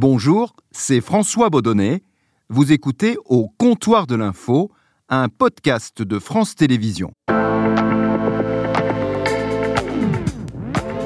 Bonjour, 0.00 0.54
c'est 0.70 1.00
François 1.00 1.50
Baudonnet. 1.50 2.04
Vous 2.48 2.70
écoutez 2.70 3.16
Au 3.24 3.48
comptoir 3.58 4.06
de 4.06 4.14
l'info, 4.14 4.70
un 5.08 5.28
podcast 5.28 6.02
de 6.02 6.20
France 6.20 6.54
Télévisions. 6.54 7.10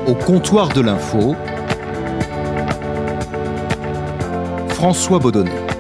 Au 0.07 0.15
comptoir 0.15 0.69
de 0.75 0.83
l'info, 0.83 1.35
François 4.69 5.19
Baudonnet. 5.19 5.72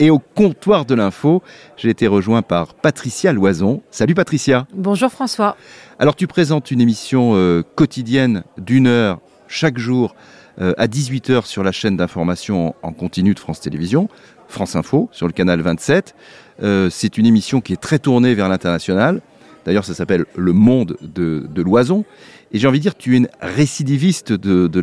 Et 0.00 0.10
au 0.10 0.18
comptoir 0.18 0.84
de 0.84 0.94
l'info, 0.94 1.42
j'ai 1.76 1.88
été 1.88 2.08
rejoint 2.08 2.42
par 2.42 2.74
Patricia 2.74 3.32
Loison. 3.32 3.82
Salut 3.90 4.14
Patricia. 4.14 4.66
Bonjour 4.74 5.10
François. 5.10 5.56
Alors 6.00 6.16
tu 6.16 6.26
présentes 6.26 6.72
une 6.72 6.80
émission 6.80 7.32
euh, 7.34 7.62
quotidienne 7.76 8.42
d'une 8.58 8.88
heure 8.88 9.20
chaque 9.46 9.78
jour 9.78 10.16
euh, 10.60 10.72
à 10.78 10.88
18h 10.88 11.46
sur 11.46 11.62
la 11.62 11.70
chaîne 11.70 11.96
d'information 11.96 12.74
en 12.82 12.92
continu 12.92 13.34
de 13.34 13.38
France 13.38 13.60
Télévisions, 13.60 14.08
France 14.48 14.74
Info, 14.74 15.08
sur 15.12 15.28
le 15.28 15.32
canal 15.32 15.60
27. 15.60 16.16
Euh, 16.62 16.90
c'est 16.90 17.16
une 17.16 17.26
émission 17.26 17.60
qui 17.60 17.72
est 17.72 17.80
très 17.80 18.00
tournée 18.00 18.34
vers 18.34 18.48
l'international. 18.48 19.20
D'ailleurs, 19.64 19.84
ça 19.84 19.94
s'appelle 19.94 20.26
Le 20.36 20.52
Monde 20.52 20.96
de, 21.02 21.46
de 21.48 21.62
Loison. 21.62 22.04
Et 22.52 22.58
j'ai 22.58 22.68
envie 22.68 22.78
de 22.78 22.82
dire, 22.82 22.94
tu 22.94 23.14
es 23.14 23.16
une 23.16 23.28
récidiviste 23.40 24.32
de, 24.32 24.80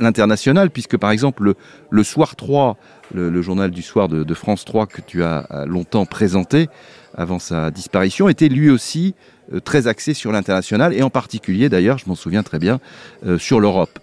l'international, 0.00 0.70
puisque 0.70 0.96
par 0.96 1.10
exemple, 1.10 1.54
le, 1.90 2.04
Soir 2.04 2.34
3, 2.36 2.76
le, 3.14 3.42
journal 3.42 3.70
du 3.70 3.82
soir 3.82 4.08
de, 4.08 4.34
France 4.34 4.64
3 4.64 4.86
que 4.86 5.00
tu 5.00 5.22
as 5.22 5.64
longtemps 5.66 6.06
présenté 6.06 6.68
avant 7.14 7.38
sa 7.38 7.70
disparition, 7.70 8.28
était 8.28 8.48
lui 8.48 8.70
aussi 8.70 9.14
euh, 9.52 9.60
très 9.60 9.86
axé 9.86 10.14
sur 10.14 10.32
l'international, 10.32 10.94
et 10.94 11.02
en 11.02 11.10
particulier 11.10 11.68
d'ailleurs, 11.68 11.98
je 11.98 12.04
m'en 12.06 12.14
souviens 12.14 12.42
très 12.42 12.58
bien, 12.58 12.80
euh, 13.26 13.36
sur 13.38 13.60
l'Europe. 13.60 13.98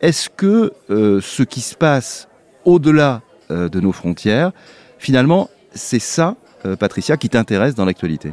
Est-ce 0.00 0.28
que 0.28 0.72
euh, 0.90 1.20
ce 1.20 1.44
qui 1.44 1.60
se 1.60 1.76
passe 1.76 2.28
au-delà 2.64 3.22
euh, 3.50 3.68
de 3.68 3.80
nos 3.80 3.92
frontières, 3.92 4.52
finalement, 4.98 5.48
c'est 5.74 5.98
ça, 5.98 6.36
euh, 6.66 6.76
Patricia, 6.76 7.16
qui 7.16 7.28
t'intéresse 7.30 7.74
dans 7.74 7.84
l'actualité? 7.84 8.32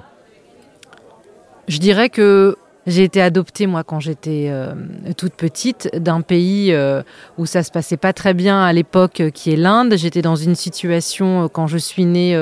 Je 1.68 1.80
dirais 1.80 2.10
que 2.10 2.58
J'ai 2.88 3.04
été 3.04 3.20
adoptée 3.20 3.66
moi 3.66 3.84
quand 3.84 4.00
j'étais 4.00 4.48
euh, 4.50 4.74
toute 5.18 5.34
petite 5.34 5.90
d'un 5.96 6.22
pays 6.22 6.72
euh, 6.72 7.02
où 7.40 7.48
ça 7.48 7.64
se 7.64 7.72
passait 7.72 7.98
pas 7.98 8.14
très 8.14 8.36
bien 8.36 8.62
à 8.64 8.72
l'époque 8.74 9.22
euh, 9.22 9.30
qui 9.32 9.52
est 9.52 9.56
l'Inde. 9.56 9.96
J'étais 9.98 10.22
dans 10.22 10.36
une 10.36 10.54
situation 10.54 11.50
quand 11.52 11.66
je 11.66 11.80
suis 11.80 12.06
née 12.06 12.38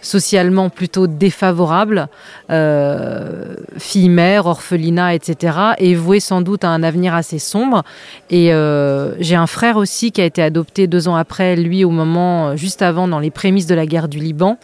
socialement 0.00 0.70
plutôt 0.70 1.06
défavorable, 1.06 2.08
euh, 2.50 3.54
fille 3.76 4.08
mère, 4.08 4.46
orphelinat, 4.46 5.14
etc. 5.14 5.58
et 5.78 5.94
vouée 5.94 6.20
sans 6.20 6.40
doute 6.40 6.64
à 6.64 6.68
un 6.70 6.82
avenir 6.82 7.14
assez 7.14 7.38
sombre. 7.38 7.82
Et 8.30 8.50
j'ai 9.18 9.36
un 9.36 9.46
frère 9.46 9.76
aussi 9.76 10.12
qui 10.12 10.20
a 10.20 10.24
été 10.24 10.42
adopté 10.42 10.86
deux 10.86 11.08
ans 11.08 11.16
après, 11.16 11.56
lui 11.56 11.84
au 11.84 11.90
moment 11.90 12.56
juste 12.56 12.82
avant 12.82 13.08
dans 13.08 13.18
les 13.18 13.30
prémices 13.30 13.66
de 13.66 13.74
la 13.74 13.86
guerre 13.86 14.08
du 14.08 14.18
Liban. 14.18 14.58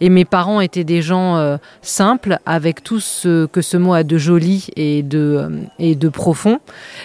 Et 0.00 0.10
mes 0.10 0.24
parents 0.24 0.60
étaient 0.60 0.84
des 0.84 1.02
gens 1.02 1.58
simples 1.82 2.38
avec 2.46 2.82
tout 2.82 3.00
ce 3.00 3.46
que 3.46 3.62
ce 3.62 3.76
mot 3.76 3.94
a 3.94 4.02
de 4.02 4.18
joli 4.18 4.68
et 4.76 5.02
de, 5.02 5.18
euh, 5.18 5.48
et 5.78 5.94
de 5.94 6.08
profond. 6.08 6.58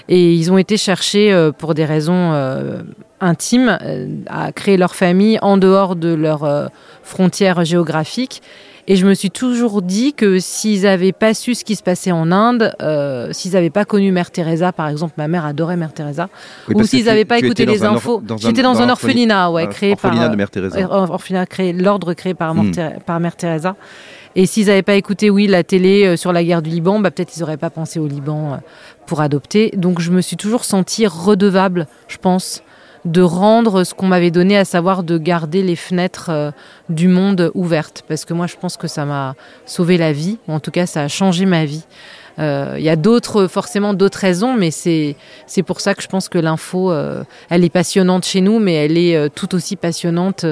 Et 0.07 0.33
ils 0.33 0.51
ont 0.51 0.57
été 0.57 0.77
cherchés 0.77 1.31
euh, 1.31 1.51
pour 1.51 1.73
des 1.73 1.85
raisons 1.85 2.33
euh, 2.33 2.81
intimes 3.21 3.77
à 4.27 4.51
créer 4.51 4.77
leur 4.77 4.95
famille 4.95 5.39
en 5.41 5.57
dehors 5.57 5.95
de 5.95 6.13
leurs 6.13 6.69
frontières 7.03 7.65
géographiques. 7.65 8.41
Et 8.91 8.95
je 8.95 9.05
me 9.05 9.13
suis 9.13 9.29
toujours 9.29 9.83
dit 9.83 10.13
que 10.13 10.39
s'ils 10.39 10.81
n'avaient 10.81 11.11
pas 11.11 11.35
su 11.35 11.53
ce 11.53 11.63
qui 11.63 11.75
se 11.75 11.83
passait 11.83 12.11
en 12.11 12.31
Inde, 12.31 12.73
euh, 12.81 13.29
s'ils 13.31 13.51
n'avaient 13.51 13.69
pas 13.69 13.85
connu 13.85 14.11
Mère 14.11 14.31
Teresa, 14.31 14.71
par 14.71 14.87
exemple, 14.87 15.13
ma 15.15 15.27
mère 15.27 15.45
adorait 15.45 15.77
Mère 15.77 15.93
Teresa, 15.93 16.27
oui, 16.67 16.73
ou 16.75 16.83
s'ils 16.83 17.05
n'avaient 17.05 17.23
pas 17.23 17.37
écouté 17.37 17.67
les 17.67 17.83
infos, 17.83 18.23
j'étais 18.37 18.63
dans, 18.63 18.73
dans 18.73 18.81
un 18.81 18.89
orphelinat, 18.89 19.51
ouais, 19.51 19.67
créé 19.67 19.91
orphelinat 19.91 20.21
par 20.21 20.31
de 20.31 20.35
Mère 20.35 20.49
Teresa. 20.49 20.79
orphelinat 20.89 21.45
créé 21.45 21.71
l'ordre 21.71 22.15
créé 22.15 22.33
par, 22.33 22.55
hmm. 22.55 22.71
par 23.05 23.19
Mère 23.19 23.35
Teresa. 23.35 23.75
Et 24.35 24.45
s'ils 24.45 24.67
n'avaient 24.67 24.83
pas 24.83 24.95
écouté, 24.95 25.29
oui, 25.29 25.47
la 25.47 25.63
télé 25.63 26.05
euh, 26.05 26.17
sur 26.17 26.31
la 26.31 26.43
guerre 26.43 26.61
du 26.61 26.69
Liban, 26.69 26.99
bah, 26.99 27.11
peut-être 27.11 27.35
ils 27.35 27.39
n'auraient 27.39 27.57
pas 27.57 27.69
pensé 27.69 27.99
au 27.99 28.07
Liban 28.07 28.53
euh, 28.53 28.57
pour 29.05 29.21
adopter. 29.21 29.71
Donc 29.75 29.99
je 29.99 30.11
me 30.11 30.21
suis 30.21 30.37
toujours 30.37 30.65
sentie 30.65 31.07
redevable, 31.07 31.87
je 32.07 32.17
pense, 32.17 32.61
de 33.05 33.21
rendre 33.21 33.83
ce 33.83 33.93
qu'on 33.93 34.07
m'avait 34.07 34.29
donné, 34.29 34.57
à 34.57 34.65
savoir 34.65 35.03
de 35.03 35.17
garder 35.17 35.63
les 35.63 35.75
fenêtres 35.75 36.29
euh, 36.29 36.51
du 36.89 37.07
monde 37.07 37.51
ouvertes. 37.55 38.03
Parce 38.07 38.25
que 38.25 38.33
moi, 38.33 38.45
je 38.45 38.55
pense 38.55 38.77
que 38.77 38.87
ça 38.87 39.05
m'a 39.05 39.35
sauvé 39.65 39.97
la 39.97 40.11
vie, 40.11 40.37
ou 40.47 40.53
en 40.53 40.59
tout 40.59 40.71
cas, 40.71 40.85
ça 40.85 41.01
a 41.01 41.07
changé 41.07 41.45
ma 41.45 41.65
vie. 41.65 41.85
Il 42.41 42.81
y 42.81 42.87
a 42.87 42.95
d'autres, 42.95 43.47
forcément 43.47 43.93
d'autres 43.93 44.19
raisons, 44.19 44.53
mais 44.53 44.71
c'est 44.71 45.17
pour 45.65 45.81
ça 45.81 45.93
que 45.93 46.01
je 46.01 46.07
pense 46.07 46.29
que 46.29 46.37
l'info, 46.37 46.93
elle 47.49 47.65
est 47.65 47.69
passionnante 47.69 48.23
chez 48.23 48.39
nous, 48.39 48.59
mais 48.59 48.75
elle 48.75 48.97
est 48.97 49.29
tout 49.35 49.53
aussi 49.55 49.75
passionnante 49.75 50.45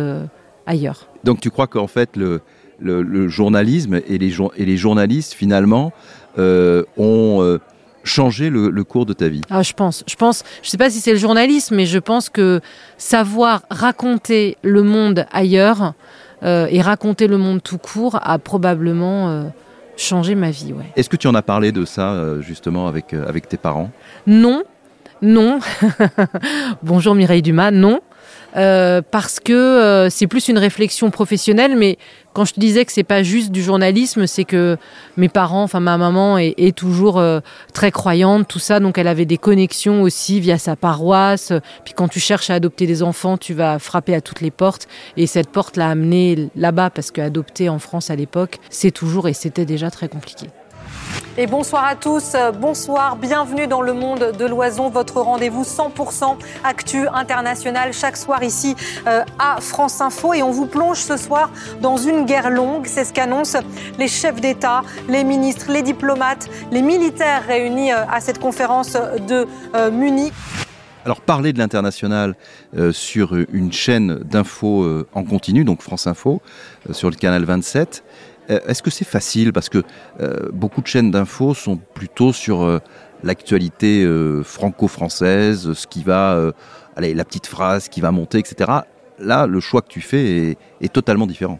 ailleurs. 0.65 1.07
Donc 1.23 1.39
tu 1.39 1.49
crois 1.49 1.67
qu'en 1.67 1.87
fait, 1.87 2.17
le, 2.17 2.41
le, 2.79 3.01
le 3.01 3.27
journalisme 3.27 4.01
et 4.07 4.17
les, 4.17 4.35
et 4.57 4.65
les 4.65 4.77
journalistes, 4.77 5.33
finalement, 5.33 5.93
euh, 6.37 6.83
ont... 6.97 7.41
Euh, 7.41 7.59
changer 8.07 8.49
le, 8.49 8.69
le 8.69 8.83
cours 8.83 9.05
de 9.05 9.13
ta 9.13 9.27
vie 9.27 9.41
ah, 9.49 9.61
Je 9.61 9.73
pense. 9.73 10.03
Je 10.07 10.15
pense. 10.15 10.43
Je 10.63 10.69
sais 10.69 10.77
pas 10.77 10.89
si 10.89 10.99
c'est 10.99 11.11
le 11.11 11.17
journalisme, 11.17 11.75
mais 11.75 11.85
je 11.85 11.99
pense 11.99 12.29
que 12.29 12.61
savoir 12.97 13.63
raconter 13.69 14.57
le 14.63 14.81
monde 14.81 15.25
ailleurs 15.31 15.93
euh, 16.43 16.67
et 16.69 16.81
raconter 16.81 17.27
le 17.27 17.37
monde 17.37 17.61
tout 17.61 17.77
court 17.77 18.19
a 18.21 18.39
probablement 18.39 19.29
euh, 19.29 19.43
changé 19.95 20.35
ma 20.35 20.51
vie. 20.51 20.73
Ouais. 20.73 20.85
Est-ce 20.95 21.09
que 21.09 21.17
tu 21.17 21.27
en 21.27 21.35
as 21.35 21.41
parlé 21.41 21.71
de 21.71 21.85
ça 21.85 22.11
euh, 22.13 22.41
justement 22.41 22.87
avec, 22.87 23.13
avec 23.13 23.47
tes 23.47 23.57
parents? 23.57 23.91
Non, 24.25 24.63
non. 25.21 25.59
Bonjour 26.83 27.15
Mireille 27.15 27.41
Dumas, 27.41 27.71
non. 27.71 27.99
Euh, 28.55 29.01
parce 29.11 29.39
que 29.41 29.53
euh, 29.53 30.09
c'est 30.09 30.25
plus 30.25 30.47
une 30.47 30.57
réflexion 30.57 31.11
professionnelle 31.11 31.75
mais 31.75 31.97
quand 32.33 32.45
je 32.45 32.53
te 32.53 32.59
disais 32.61 32.85
que 32.85 32.93
c'est 32.93 33.03
pas 33.03 33.21
juste 33.21 33.51
du 33.51 33.61
journalisme 33.61 34.25
c'est 34.25 34.45
que 34.45 34.77
mes 35.17 35.27
parents 35.27 35.63
enfin 35.63 35.81
ma 35.81 35.97
maman 35.97 36.37
est, 36.37 36.53
est 36.57 36.75
toujours 36.75 37.19
euh, 37.19 37.41
très 37.73 37.91
croyante 37.91 38.47
tout 38.47 38.59
ça. 38.59 38.79
Donc 38.79 38.97
elle 38.97 39.09
avait 39.09 39.25
des 39.25 39.37
connexions 39.37 40.01
aussi 40.01 40.39
via 40.39 40.57
sa 40.57 40.77
paroisse. 40.77 41.51
Puis 41.83 41.93
quand 41.93 42.07
tu 42.07 42.21
cherches 42.21 42.49
à 42.49 42.53
adopter 42.53 42.87
des 42.87 43.03
enfants 43.03 43.37
tu 43.37 43.53
vas 43.53 43.79
frapper 43.79 44.15
à 44.15 44.21
toutes 44.21 44.39
les 44.39 44.51
portes. 44.51 44.87
Et 45.17 45.27
cette 45.27 45.49
porte 45.49 45.75
l'a 45.75 45.89
amené 45.89 46.49
là-bas 46.55 46.89
parce 46.89 47.11
que 47.11 47.19
adopter 47.19 47.67
en 47.67 47.79
France 47.79 48.09
à 48.09 48.15
l'époque 48.15 48.59
c'est 48.69 48.91
toujours 48.91 49.27
et 49.27 49.33
c'était 49.33 49.65
déjà 49.65 49.91
très 49.91 50.07
compliqué 50.07 50.47
Et 51.39 51.45
bonsoir 51.45 51.85
à 51.85 51.95
tous, 51.95 52.35
bonsoir, 52.59 53.15
bienvenue 53.15 53.67
dans 53.67 53.81
le 53.81 53.93
monde 53.93 54.31
de 54.39 54.45
l'oison, 54.45 54.89
votre 54.89 55.21
rendez-vous 55.21 55.61
100% 55.61 56.35
actu 56.63 57.07
international 57.07 57.93
chaque 57.93 58.17
soir 58.17 58.41
ici 58.43 58.75
euh, 59.05 59.23
à 59.37 59.61
France 59.61 60.01
Info 60.01 60.33
et 60.33 60.41
on 60.41 60.49
vous 60.49 60.65
plonge 60.65 60.97
ce 60.97 61.15
soir 61.15 61.51
dans 61.79 61.97
une 61.97 62.25
guerre 62.25 62.49
longue, 62.49 62.87
c'est 62.87 63.05
ce 63.05 63.13
qu'annoncent 63.13 63.59
les 63.99 64.07
chefs 64.07 64.41
d'État, 64.41 64.81
les 65.07 65.23
ministres, 65.23 65.71
les 65.71 65.83
diplomates, 65.83 66.49
les 66.71 66.81
militaires 66.81 67.45
réunis 67.45 67.91
euh, 67.91 68.03
à 68.11 68.19
cette 68.19 68.39
conférence 68.39 68.93
de 68.93 69.45
euh, 69.75 69.91
Munich. 69.91 70.33
Alors 71.07 71.21
parler 71.21 71.53
de 71.53 71.57
l'international 71.57 72.35
euh, 72.75 72.91
sur 72.91 73.33
une 73.53 73.71
chaîne 73.71 74.15
d'infos 74.25 74.83
euh, 74.83 75.07
en 75.13 75.23
continu, 75.23 75.63
donc 75.63 75.81
France 75.81 76.05
Info, 76.05 76.41
euh, 76.89 76.91
sur 76.91 77.09
le 77.09 77.15
canal 77.15 77.45
27, 77.45 78.03
euh, 78.03 78.06
est-ce 78.47 78.81
que 78.81 78.89
c'est 78.89 79.05
facile? 79.05 79.53
Parce 79.53 79.69
que 79.69 79.83
euh, 80.21 80.49
beaucoup 80.53 80.81
de 80.81 80.87
chaînes 80.87 81.11
d'infos 81.11 81.53
sont 81.53 81.77
plutôt 81.77 82.33
sur 82.33 82.63
euh, 82.63 82.79
l'actualité 83.23 84.03
euh, 84.03 84.43
franco-française, 84.43 85.73
ce 85.73 85.87
qui 85.87 86.03
va, 86.03 86.33
euh, 86.33 86.51
allez, 86.95 87.13
la 87.13 87.25
petite 87.25 87.47
phrase 87.47 87.89
qui 87.89 88.01
va 88.01 88.11
monter, 88.11 88.39
etc. 88.39 88.71
Là, 89.19 89.47
le 89.47 89.59
choix 89.59 89.81
que 89.81 89.89
tu 89.89 90.01
fais 90.01 90.57
est 90.81 90.93
totalement 90.93 91.27
différent. 91.27 91.59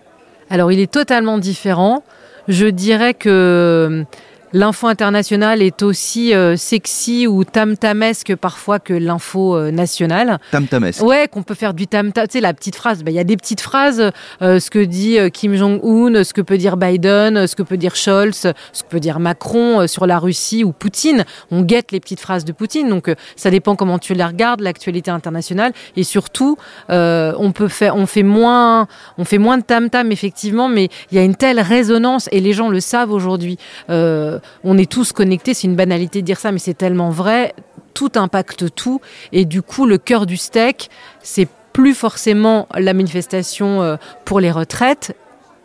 Alors 0.50 0.72
il 0.72 0.80
est 0.80 0.92
totalement 0.92 1.38
différent. 1.38 2.03
Je 2.48 2.68
dirais 2.68 3.14
que 3.14 4.06
L'info 4.53 4.88
internationale 4.88 5.62
est 5.62 5.84
aussi 5.84 6.34
euh, 6.34 6.56
sexy 6.56 7.28
ou 7.28 7.44
tam-tamesque 7.44 8.36
parfois 8.36 8.80
que 8.80 8.94
l'info 8.94 9.56
euh, 9.57 9.71
nationale. 9.71 10.39
Tam-tamesque. 10.51 11.04
Ouais, 11.04 11.27
qu'on 11.27 11.44
peut 11.44 11.54
faire 11.54 11.74
du 11.74 11.88
tam-tam. 11.88 12.27
Tu 12.27 12.33
sais, 12.33 12.42
la 12.42 12.54
petite 12.54 12.75
phrase. 12.75 13.04
Il 13.06 13.13
y 13.13 13.19
a 13.19 13.24
des 13.24 13.36
petites 13.36 13.60
phrases. 13.60 14.12
Euh, 14.42 14.60
ce 14.60 14.69
que 14.69 14.80
dit 14.80 15.18
Kim 15.33 15.56
Jong-un, 15.56 16.24
ce 16.24 16.33
que 16.33 16.42
peut 16.42 16.57
dire 16.57 16.77
Biden, 16.77 17.45
ce 17.48 17.56
que 17.56 17.63
peut 17.63 17.77
dire 17.77 17.95
Scholz, 17.95 18.54
ce 18.74 18.83
que 18.83 18.88
peut 18.89 19.00
dire 19.00 19.19
Macron 19.19 19.86
sur 19.88 20.07
la 20.07 20.18
Russie 20.19 20.63
ou 20.63 20.71
Poutine. 20.71 21.25
On 21.51 21.62
guette 21.62 21.92
les 21.92 22.00
petites 22.00 22.19
phrases 22.19 22.45
de 22.45 22.51
Poutine. 22.51 22.89
Donc, 22.89 23.13
ça 23.36 23.51
dépend 23.51 23.75
comment 23.75 24.00
tu 24.00 24.13
les 24.13 24.24
regardes, 24.24 24.62
l'actualité 24.62 25.12
internationale. 25.12 25.74
Et 25.95 26.04
surtout, 26.04 26.57
on 26.89 27.51
peut 27.54 27.68
faire, 27.68 27.95
on 27.95 28.06
fait 28.06 28.24
moins, 28.24 28.88
on 29.18 29.25
fait 29.25 29.38
moins 29.38 29.57
de 29.57 29.63
tam-tam, 29.63 30.12
effectivement, 30.12 30.69
mais 30.69 30.89
il 31.12 31.18
y 31.18 31.19
a 31.19 31.24
une 31.24 31.36
telle 31.36 31.60
résonance 31.60 32.30
et 32.31 32.39
les 32.39 32.54
gens 32.54 32.69
le 32.69 32.80
savent 32.80 33.12
aujourd'hui. 33.12 33.57
Euh, 33.89 34.37
on 34.63 34.78
est 34.78 34.89
tous 34.89 35.12
connectés, 35.12 35.54
c'est 35.54 35.68
une 35.68 35.75
banalité 35.75 36.22
de 36.22 36.25
dire 36.25 36.39
ça, 36.39 36.51
mais 36.51 36.60
c'est 36.60 36.74
tellement 36.74 37.10
vrai, 37.10 37.54
tout 37.94 38.12
impacte 38.16 38.74
tout, 38.74 39.01
et 39.31 39.45
du 39.45 39.62
coup 39.62 39.86
le 39.86 39.98
cœur 39.98 40.25
du 40.25 40.38
steak, 40.38 40.89
c'est 41.22 41.48
plus 41.74 41.94
forcément 41.94 42.68
la 42.75 42.94
manifestation 42.94 43.81
euh, 43.81 43.98
pour 44.25 44.39
les 44.39 44.51
retraites, 44.51 45.16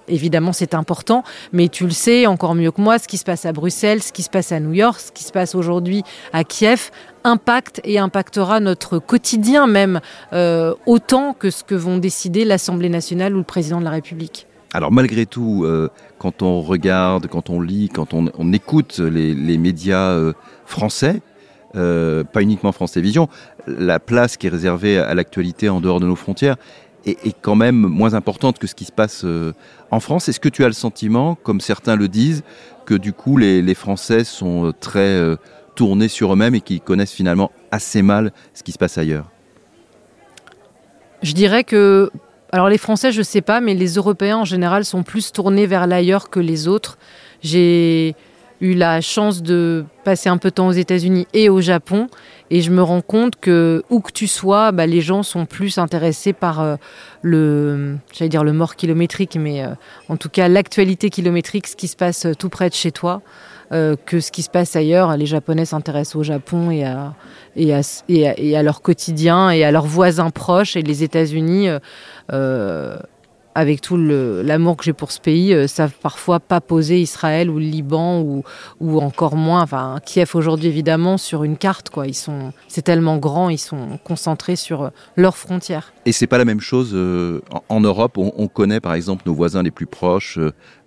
évidemment, 0.09 0.53
c'est 0.53 0.75
important, 0.75 1.25
mais 1.53 1.69
tu 1.69 1.85
le 1.85 1.91
sais 1.91 2.27
encore 2.27 2.55
mieux 2.55 2.71
que 2.71 2.81
moi, 2.81 2.99
ce 2.99 3.09
qui 3.09 3.19
se 3.19 3.25
passe 3.25 3.47
à 3.47 3.53
Bruxelles, 3.53 4.03
ce 4.03 4.13
qui 4.13 4.23
se 4.23 4.31
passe 4.31 4.53
à 4.53 4.61
New 4.61 4.73
York, 4.73 5.01
ce 5.01 5.13
qui 5.13 5.25
se 5.25 5.33
passe 5.33 5.55
aujourd'hui 5.55 6.03
à 6.33 6.45
Kiev, 6.45 6.91
impacte 7.25 7.81
et 7.85 7.99
impactera 7.99 8.61
notre 8.61 8.99
quotidien 8.99 9.67
même 9.67 10.01
euh, 10.33 10.75
autant 10.87 11.33
que 11.33 11.51
ce 11.51 11.65
que 11.65 11.75
vont 11.75 11.99
décider 11.99 12.45
l'Assemblée 12.45 12.89
nationale 12.89 13.35
ou 13.35 13.39
le 13.39 13.45
président 13.45 13.79
de 13.79 13.85
la 13.85 13.91
République. 13.91 14.47
Alors 14.73 14.93
malgré 14.93 15.27
tout, 15.27 15.65
euh, 15.65 15.89
quand 16.19 16.43
on 16.43 16.61
regarde, 16.61 17.27
quand 17.27 17.51
on 17.51 17.61
lit, 17.61 17.89
quand 17.89 18.15
on, 18.15 18.53
écoute 18.53 18.99
les, 18.99 19.59
médias 19.59 20.11
euh, 20.11 20.33
français, 20.65 21.21
pas 21.75 22.43
uniquement 22.43 22.73
France 22.73 22.93
Télévisions, 22.93 23.29
la 23.67 23.99
place 23.99 24.37
qui 24.37 24.47
est 24.47 24.51
réservée 24.51 24.99
à 24.99 25.15
l'actualité 25.15 25.69
en 25.69 25.81
dehors 25.81 26.01
de 26.01 26.07
nos 26.07 26.17
frontières 26.17 26.57
est, 27.07 27.37
quand 27.41 27.55
même 27.55 27.77
moins 27.77 28.15
importante 28.15 28.59
que 28.59 28.67
ce 28.67 28.75
qui 28.75 28.85
se 28.85 28.93
passe 28.93 29.23
euh, 29.25 29.53
en 29.91 30.01
France. 30.01 30.29
Est-ce 30.29 30.41
que 30.41 30.49
tu 30.49 30.65
as 30.65 30.69
le 30.69 30.73
sentiment, 30.73 31.35
comme 31.35 31.61
certains 31.61 31.97
le 31.97 32.09
disent, 32.09 32.43
que 32.87 32.95
du 32.95 33.13
coup 33.13 33.37
les, 33.37 33.75
Français 33.75 34.25
sont 34.25 34.69
euh, 34.69 34.73
très 34.73 35.01
euh, 35.01 35.37
tournés 35.75 36.09
sur 36.09 36.33
eux-mêmes 36.33 36.55
et 36.55 36.61
qu'ils 36.61 36.81
connaissent 36.81 37.13
finalement 37.13 37.51
assez 37.71 38.03
mal 38.03 38.33
ce 38.55 38.63
qui 38.63 38.73
se 38.73 38.79
passe 38.79 38.99
ailleurs? 38.99 39.31
Je 41.23 41.33
dirais 41.33 41.65
que, 41.65 42.11
alors 42.53 42.69
les 42.69 42.77
Français, 42.77 43.13
je 43.13 43.23
sais 43.23 43.41
pas, 43.41 43.63
mais 43.63 43.73
les 43.73 43.95
Européens 43.95 44.37
en 44.37 44.45
général 44.45 44.85
sont 44.85 45.03
plus 45.03 45.33
tournés 45.33 45.67
vers 45.67 45.87
l'ailleurs 45.87 46.29
que 46.29 46.39
les 46.39 46.69
autres. 46.69 46.99
J'ai 47.43 48.15
eu 48.63 48.75
la 48.75 49.01
chance 49.01 49.43
de 49.43 49.85
passer 50.05 50.29
un 50.29 50.39
peu 50.39 50.51
de 50.51 50.55
temps 50.55 50.69
aux 50.69 50.73
États-Unis 50.73 51.27
et 51.35 51.49
au 51.49 51.61
Japon. 51.61 52.07
Et 52.51 52.61
je 52.61 52.71
me 52.71 52.83
rends 52.83 53.01
compte 53.01 53.35
que 53.41 53.83
où 53.91 54.01
que 54.01 54.13
tu 54.13 54.29
sois, 54.29 54.73
bah, 54.73 54.87
les 54.87 55.01
gens 55.01 55.23
sont 55.23 55.47
plus 55.47 55.79
intéressés 55.79 56.33
par 56.33 56.61
euh, 56.61 56.77
le, 57.23 57.97
j'allais 58.13 58.29
dire 58.29 58.45
le 58.45 58.53
mort 58.53 58.77
kilométrique, 58.77 59.37
mais 59.37 59.65
euh, 59.65 59.71
en 60.09 60.17
tout 60.17 60.29
cas 60.29 60.49
l'actualité 60.49 61.11
kilométrique, 61.11 61.67
ce 61.67 61.77
qui 61.77 61.89
se 61.89 61.97
passe 61.97 62.27
tout 62.39 62.51
près 62.51 62.69
de 62.69 62.75
chez 62.75 62.93
toi, 62.93 63.21
euh, 63.73 63.97
que 64.07 64.21
ce 64.21 64.31
qui 64.31 64.43
se 64.43 64.51
passe 64.51 64.77
ailleurs. 64.77 65.17
Les 65.17 65.27
Japonais 65.27 65.65
s'intéressent 65.65 66.17
au 66.17 66.23
Japon 66.23 66.71
et 66.71 66.85
à, 66.85 67.15
et 67.57 67.75
à, 67.75 67.81
et 68.09 68.57
à, 68.57 68.63
leur 68.63 68.81
quotidien 68.81 69.51
et 69.51 69.65
à 69.65 69.73
leurs 69.73 69.87
voisins 69.87 70.31
proches. 70.31 70.77
Et 70.77 70.83
les 70.83 71.03
États-Unis 71.03 71.69
avec 73.55 73.81
tout 73.81 73.97
l'amour 73.97 74.77
que 74.77 74.85
j'ai 74.85 74.93
pour 74.93 75.13
ce 75.13 75.21
pays, 75.21 75.53
euh, 75.53 75.67
savent 75.67 75.95
parfois 76.03 76.41
pas 76.41 76.61
poser 76.61 77.01
Israël 77.01 77.51
ou 77.51 77.59
le 77.59 77.65
Liban 77.65 78.21
ou, 78.21 78.45
ou 78.81 79.01
encore 79.01 79.37
moins, 79.37 79.63
enfin 79.63 79.99
Kiev 80.05 80.31
aujourd'hui 80.35 80.69
évidemment 80.69 81.19
sur 81.19 81.45
une 81.45 81.57
carte 81.57 81.91
quoi. 81.91 82.07
Ils 82.07 82.15
sont, 82.15 82.53
c'est 82.69 82.83
tellement 82.83 83.19
grand, 83.19 83.51
ils 83.51 83.59
sont 83.59 83.99
concentrés 84.05 84.57
sur 84.57 84.83
euh, 84.83 84.89
leurs 85.17 85.37
frontières. 85.37 85.93
Et 86.07 86.13
c'est 86.13 86.27
pas 86.27 86.39
la 86.39 86.45
même 86.45 86.61
chose 86.61 86.93
euh, 86.95 87.41
en, 87.69 87.81
Europe. 87.81 88.19
On, 88.19 88.33
on, 88.37 88.49
connaît 88.49 88.81
par 88.81 88.95
exemple 88.95 89.23
nos 89.27 89.35
voisins 89.35 89.63
les 89.63 89.71
plus 89.71 89.87
proches, 89.87 90.39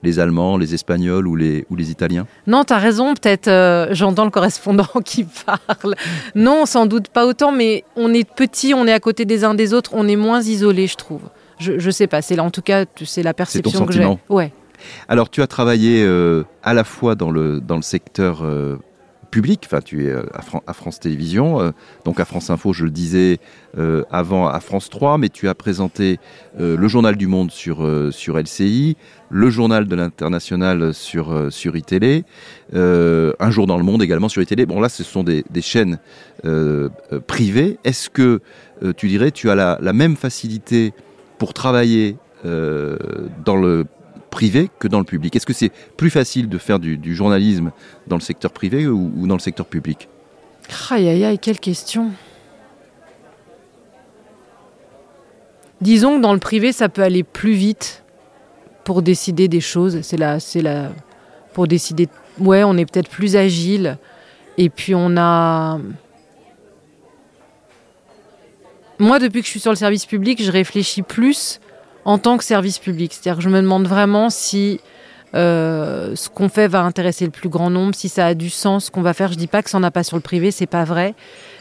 les 0.04 0.20
Allemands, 0.20 0.58
les 0.58 0.74
Espagnols 0.74 1.28
ou 1.28 1.36
les 1.36 1.66
ou 1.70 1.76
les 1.76 1.92
Italiens. 1.92 2.28
Non, 2.48 2.64
tu 2.64 2.74
as 2.74 2.78
raison. 2.78 3.14
Peut-être 3.14 3.50
j'entends 3.92 4.26
le 4.26 4.32
correspondant 4.32 4.88
qui 5.06 5.26
parle. 5.46 5.96
Non, 6.36 6.66
sans 6.66 6.86
doute 6.86 7.10
pas 7.10 7.26
autant, 7.26 7.52
mais 7.52 7.84
on 7.96 8.14
est 8.14 8.30
petit, 8.30 8.74
on 8.74 8.88
est 8.88 8.94
à 8.94 9.00
côté 9.00 9.26
des 9.26 9.44
uns 9.44 9.54
des 9.54 9.74
autres, 9.74 9.92
on 9.94 10.08
est 10.08 10.16
moins 10.16 10.42
isolé, 10.42 10.88
je 10.88 10.96
trouve. 10.96 11.22
Je, 11.60 11.74
ne 11.74 11.92
sais 11.92 12.08
pas. 12.08 12.22
C'est 12.22 12.40
en 12.40 12.52
tout 12.52 12.62
cas, 12.62 12.86
c'est 13.04 13.24
la 13.24 13.34
perception 13.34 13.86
que 13.86 13.94
j'ai. 13.94 14.18
Ouais. 14.30 14.52
Alors, 15.08 15.30
tu 15.30 15.42
as 15.42 15.48
travaillé 15.48 16.04
euh, 16.04 16.44
à 16.64 16.74
la 16.74 16.84
fois 16.84 17.16
dans 17.16 17.32
le 17.32 17.60
dans 17.60 17.76
le 17.76 17.82
secteur 17.82 18.44
euh, 18.44 18.78
public. 19.32 19.64
Enfin, 19.66 19.82
tu 19.82 20.06
es 20.06 20.10
euh, 20.10 20.24
à, 20.34 20.74
France 20.74 21.00
Télévisions, 21.00 21.74
donc 22.06 22.20
à 22.20 22.26
France 22.26 22.50
Info, 22.50 22.74
je 22.74 22.86
le 22.86 22.92
disais 22.92 23.40
avant, 24.10 24.48
à 24.48 24.60
France 24.62 24.90
3, 24.90 25.18
mais 25.18 25.28
tu 25.28 25.50
as 25.50 25.56
présenté 25.56 26.20
le 26.58 26.88
journal 26.88 27.18
du 27.18 27.28
Monde 27.28 27.52
sur 27.52 27.86
sur 28.12 28.40
LCI, 28.40 28.96
le 29.30 29.50
journal 29.50 29.88
de 29.88 29.96
l'international 29.96 30.94
sur 30.94 31.52
sur 31.52 31.76
iTélé, 31.76 32.24
un 32.74 33.52
jour 33.52 33.68
dans 33.68 33.78
le 33.78 33.84
monde 33.84 34.02
également 34.02 34.30
sur 34.30 34.42
iTélé. 34.42 34.66
Bon, 34.66 34.80
là, 34.80 34.88
ce 34.88 35.04
sont 35.04 35.24
des, 35.24 35.44
des 35.50 35.62
chaînes 35.62 36.00
privées. 37.28 37.78
Est-ce 37.84 38.10
que 38.10 38.40
tu 38.96 39.10
dirais, 39.10 39.32
tu 39.32 39.50
as 39.50 39.56
la, 39.56 39.78
la 39.82 39.92
même 39.92 40.16
facilité 40.16 40.94
pour 41.38 41.54
travailler 41.54 42.18
euh, 42.46 42.98
dans 43.44 43.56
le 43.56 43.86
privé 44.30 44.70
que 44.80 44.88
dans 44.88 45.00
le 45.00 45.06
public 45.06 45.36
Est-ce 45.36 45.46
que 45.46 45.54
c'est 45.54 45.72
plus 45.96 46.10
facile 46.10 46.50
de 46.50 46.58
faire 46.58 46.78
du, 46.80 47.16
journalisme 47.16 47.72
dans 48.08 48.18
le 48.18 48.22
secteur 48.22 48.52
privé 48.52 48.86
ou, 48.88 49.28
dans 49.28 49.36
le 49.36 49.40
secteur 49.40 49.66
public? 49.66 50.10
Aïe 50.90 51.08
aïe 51.08 51.24
aïe, 51.24 51.40
quelle 51.40 51.60
question 51.60 52.12
Disons 55.82 56.18
que 56.18 56.22
dans 56.22 56.34
le 56.34 56.40
privé, 56.40 56.72
ça 56.72 56.90
peut 56.90 57.04
aller 57.04 57.24
plus 57.24 57.54
vite 57.54 58.04
pour 58.84 59.02
décider 59.02 59.48
des 59.48 59.62
choses. 59.62 60.02
C'est 60.02 60.18
là, 60.18 60.40
c'est 60.40 60.64
pour 61.54 61.68
décider. 61.68 62.08
Ouais, 62.40 62.64
on 62.64 62.78
est 62.78 62.86
peut-être 62.86 63.10
plus 63.10 63.36
agile. 63.36 63.98
Et 64.58 64.70
puis 64.70 64.96
on 64.96 65.18
a, 65.18 65.80
moi, 69.00 69.20
depuis 69.20 69.42
que 69.42 69.46
je 69.46 69.52
suis 69.52 69.60
sur 69.60 69.72
le 69.72 69.78
service 69.78 70.06
public, 70.06 70.42
je 70.42 70.52
réfléchis 70.52 71.02
plus 71.02 71.60
en 72.06 72.18
tant 72.18 72.38
que 72.38 72.44
service 72.44 72.80
public. 72.80 73.14
C'est-à-dire 73.14 73.38
que 73.38 73.44
je 73.44 73.50
me 73.50 73.62
demande 73.62 73.88
vraiment 73.88 74.30
si 74.30 74.80
euh, 75.34 76.16
ce 76.16 76.30
qu'on 76.30 76.48
fait 76.48 76.68
va 76.68 76.82
intéresser 76.82 77.26
le 77.26 77.32
plus 77.32 77.50
grand 77.50 77.70
nombre, 77.70 77.94
si 77.94 78.08
ça 78.08 78.28
a 78.28 78.34
du 78.34 78.50
sens, 78.50 78.86
ce 78.86 78.92
qu'on 78.92 79.02
va 79.02 79.14
faire. 79.14 79.32
Je 79.32 79.38
dis 79.38 79.48
pas 79.48 79.62
que 79.64 79.70
ça 79.70 79.80
n'en 79.80 79.88
a 79.88 79.92
pas 79.92 80.04
sur 80.04 80.16
le 80.16 80.22
privé, 80.22 80.52
c'est 80.52 80.66
pas 80.66 80.86
vrai, 80.86 81.14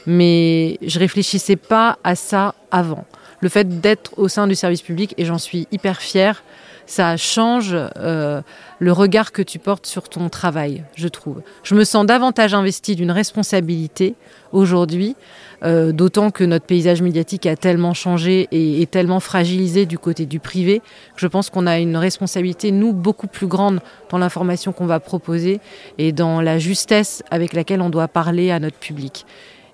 mais 0.06 0.78
je 0.82 0.98
réfléchissais 0.98 1.56
pas 1.56 1.98
à 2.04 2.14
ça 2.14 2.54
avant. 2.70 3.04
Le 3.40 3.48
fait 3.48 3.81
d'être 3.81 4.12
au 4.16 4.28
sein 4.28 4.46
du 4.46 4.54
service 4.54 4.82
public, 4.82 5.14
et 5.19 5.25
j'en 5.25 5.38
suis 5.38 5.66
hyper 5.72 6.00
fière, 6.00 6.44
ça 6.86 7.16
change 7.16 7.75
euh, 7.75 8.42
le 8.78 8.92
regard 8.92 9.32
que 9.32 9.42
tu 9.42 9.58
portes 9.58 9.86
sur 9.86 10.08
ton 10.08 10.28
travail, 10.28 10.84
je 10.96 11.08
trouve. 11.08 11.42
Je 11.62 11.75
me 11.75 11.84
sens 11.84 12.06
davantage 12.06 12.54
investie 12.54 12.96
d'une 12.96 13.10
responsabilité 13.10 14.14
aujourd'hui 14.52 15.16
euh, 15.64 15.92
d'autant 15.92 16.31
que 16.31 16.44
notre 16.44 16.66
paysage 16.66 17.00
médiatique 17.00 17.46
a 17.46 17.56
tellement 17.56 17.94
changé 17.94 18.48
et 18.52 18.82
est 18.82 18.90
tellement 18.90 19.20
fragilisé 19.20 19.86
du 19.86 19.98
côté 19.98 20.26
du 20.26 20.38
privé. 20.38 20.82
Je 21.16 21.26
pense 21.26 21.48
qu'on 21.48 21.66
a 21.66 21.78
une 21.78 21.96
responsabilité, 21.96 22.70
nous, 22.70 22.92
beaucoup 22.92 23.28
plus 23.28 23.46
grande 23.46 23.81
dans 24.10 24.19
l'information 24.19 24.72
qu'on 24.72 24.86
va 24.86 25.00
proposer 25.00 25.60
et 25.96 26.12
dans 26.12 26.42
la 26.42 26.58
justesse 26.58 27.22
avec 27.31 27.54
laquelle 27.54 27.81
on 27.81 27.88
doit 27.88 28.08
parler 28.08 28.50
à 28.50 28.58
notre 28.58 28.76
public. 28.76 29.25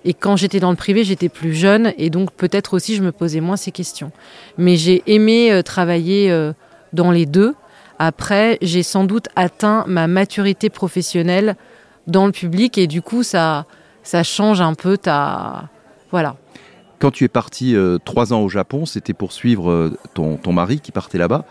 Et 0.04 0.14
quand 0.14 0.36
j'étais 0.36 0.60
dans 0.60 0.70
le 0.70 0.76
privé, 0.76 1.02
j'étais 1.02 1.28
plus 1.28 1.54
jeune 1.54 1.92
et 1.98 2.08
donc 2.08 2.30
peut-être 2.32 2.74
aussi 2.74 2.94
je 2.94 3.02
me 3.02 3.10
posais 3.10 3.40
moins 3.40 3.56
ces 3.56 3.72
questions. 3.72 4.12
Mais 4.58 4.76
j'ai 4.76 5.02
aimé 5.06 5.50
euh, 5.50 5.62
travailler 5.62 6.30
dans 6.92 7.10
les 7.10 7.26
deux. 7.26 7.54
Après, 7.98 8.58
j'ai 8.62 8.82
sans 8.82 9.04
doute 9.04 9.28
atteint 9.36 9.84
ma 9.86 10.06
maturité 10.06 10.70
professionnelle 10.70 11.56
dans 12.06 12.26
le 12.26 12.32
public 12.32 12.78
et 12.78 12.86
du 12.86 13.02
coup, 13.02 13.22
ça, 13.22 13.66
ça 14.02 14.22
change 14.22 14.60
un 14.60 14.74
peu 14.74 14.96
ta, 14.96 15.68
voilà. 16.10 16.36
Quand 16.98 17.10
tu 17.10 17.24
es 17.24 17.28
parti 17.28 17.74
euh, 17.74 17.98
trois 18.04 18.32
ans 18.32 18.42
au 18.42 18.48
Japon, 18.48 18.84
c'était 18.84 19.14
pour 19.14 19.32
suivre 19.32 19.70
euh, 19.70 19.96
ton, 20.14 20.52
mari 20.52 20.80
qui 20.80 20.92
partait 20.92 21.18
là-bas. 21.18 21.44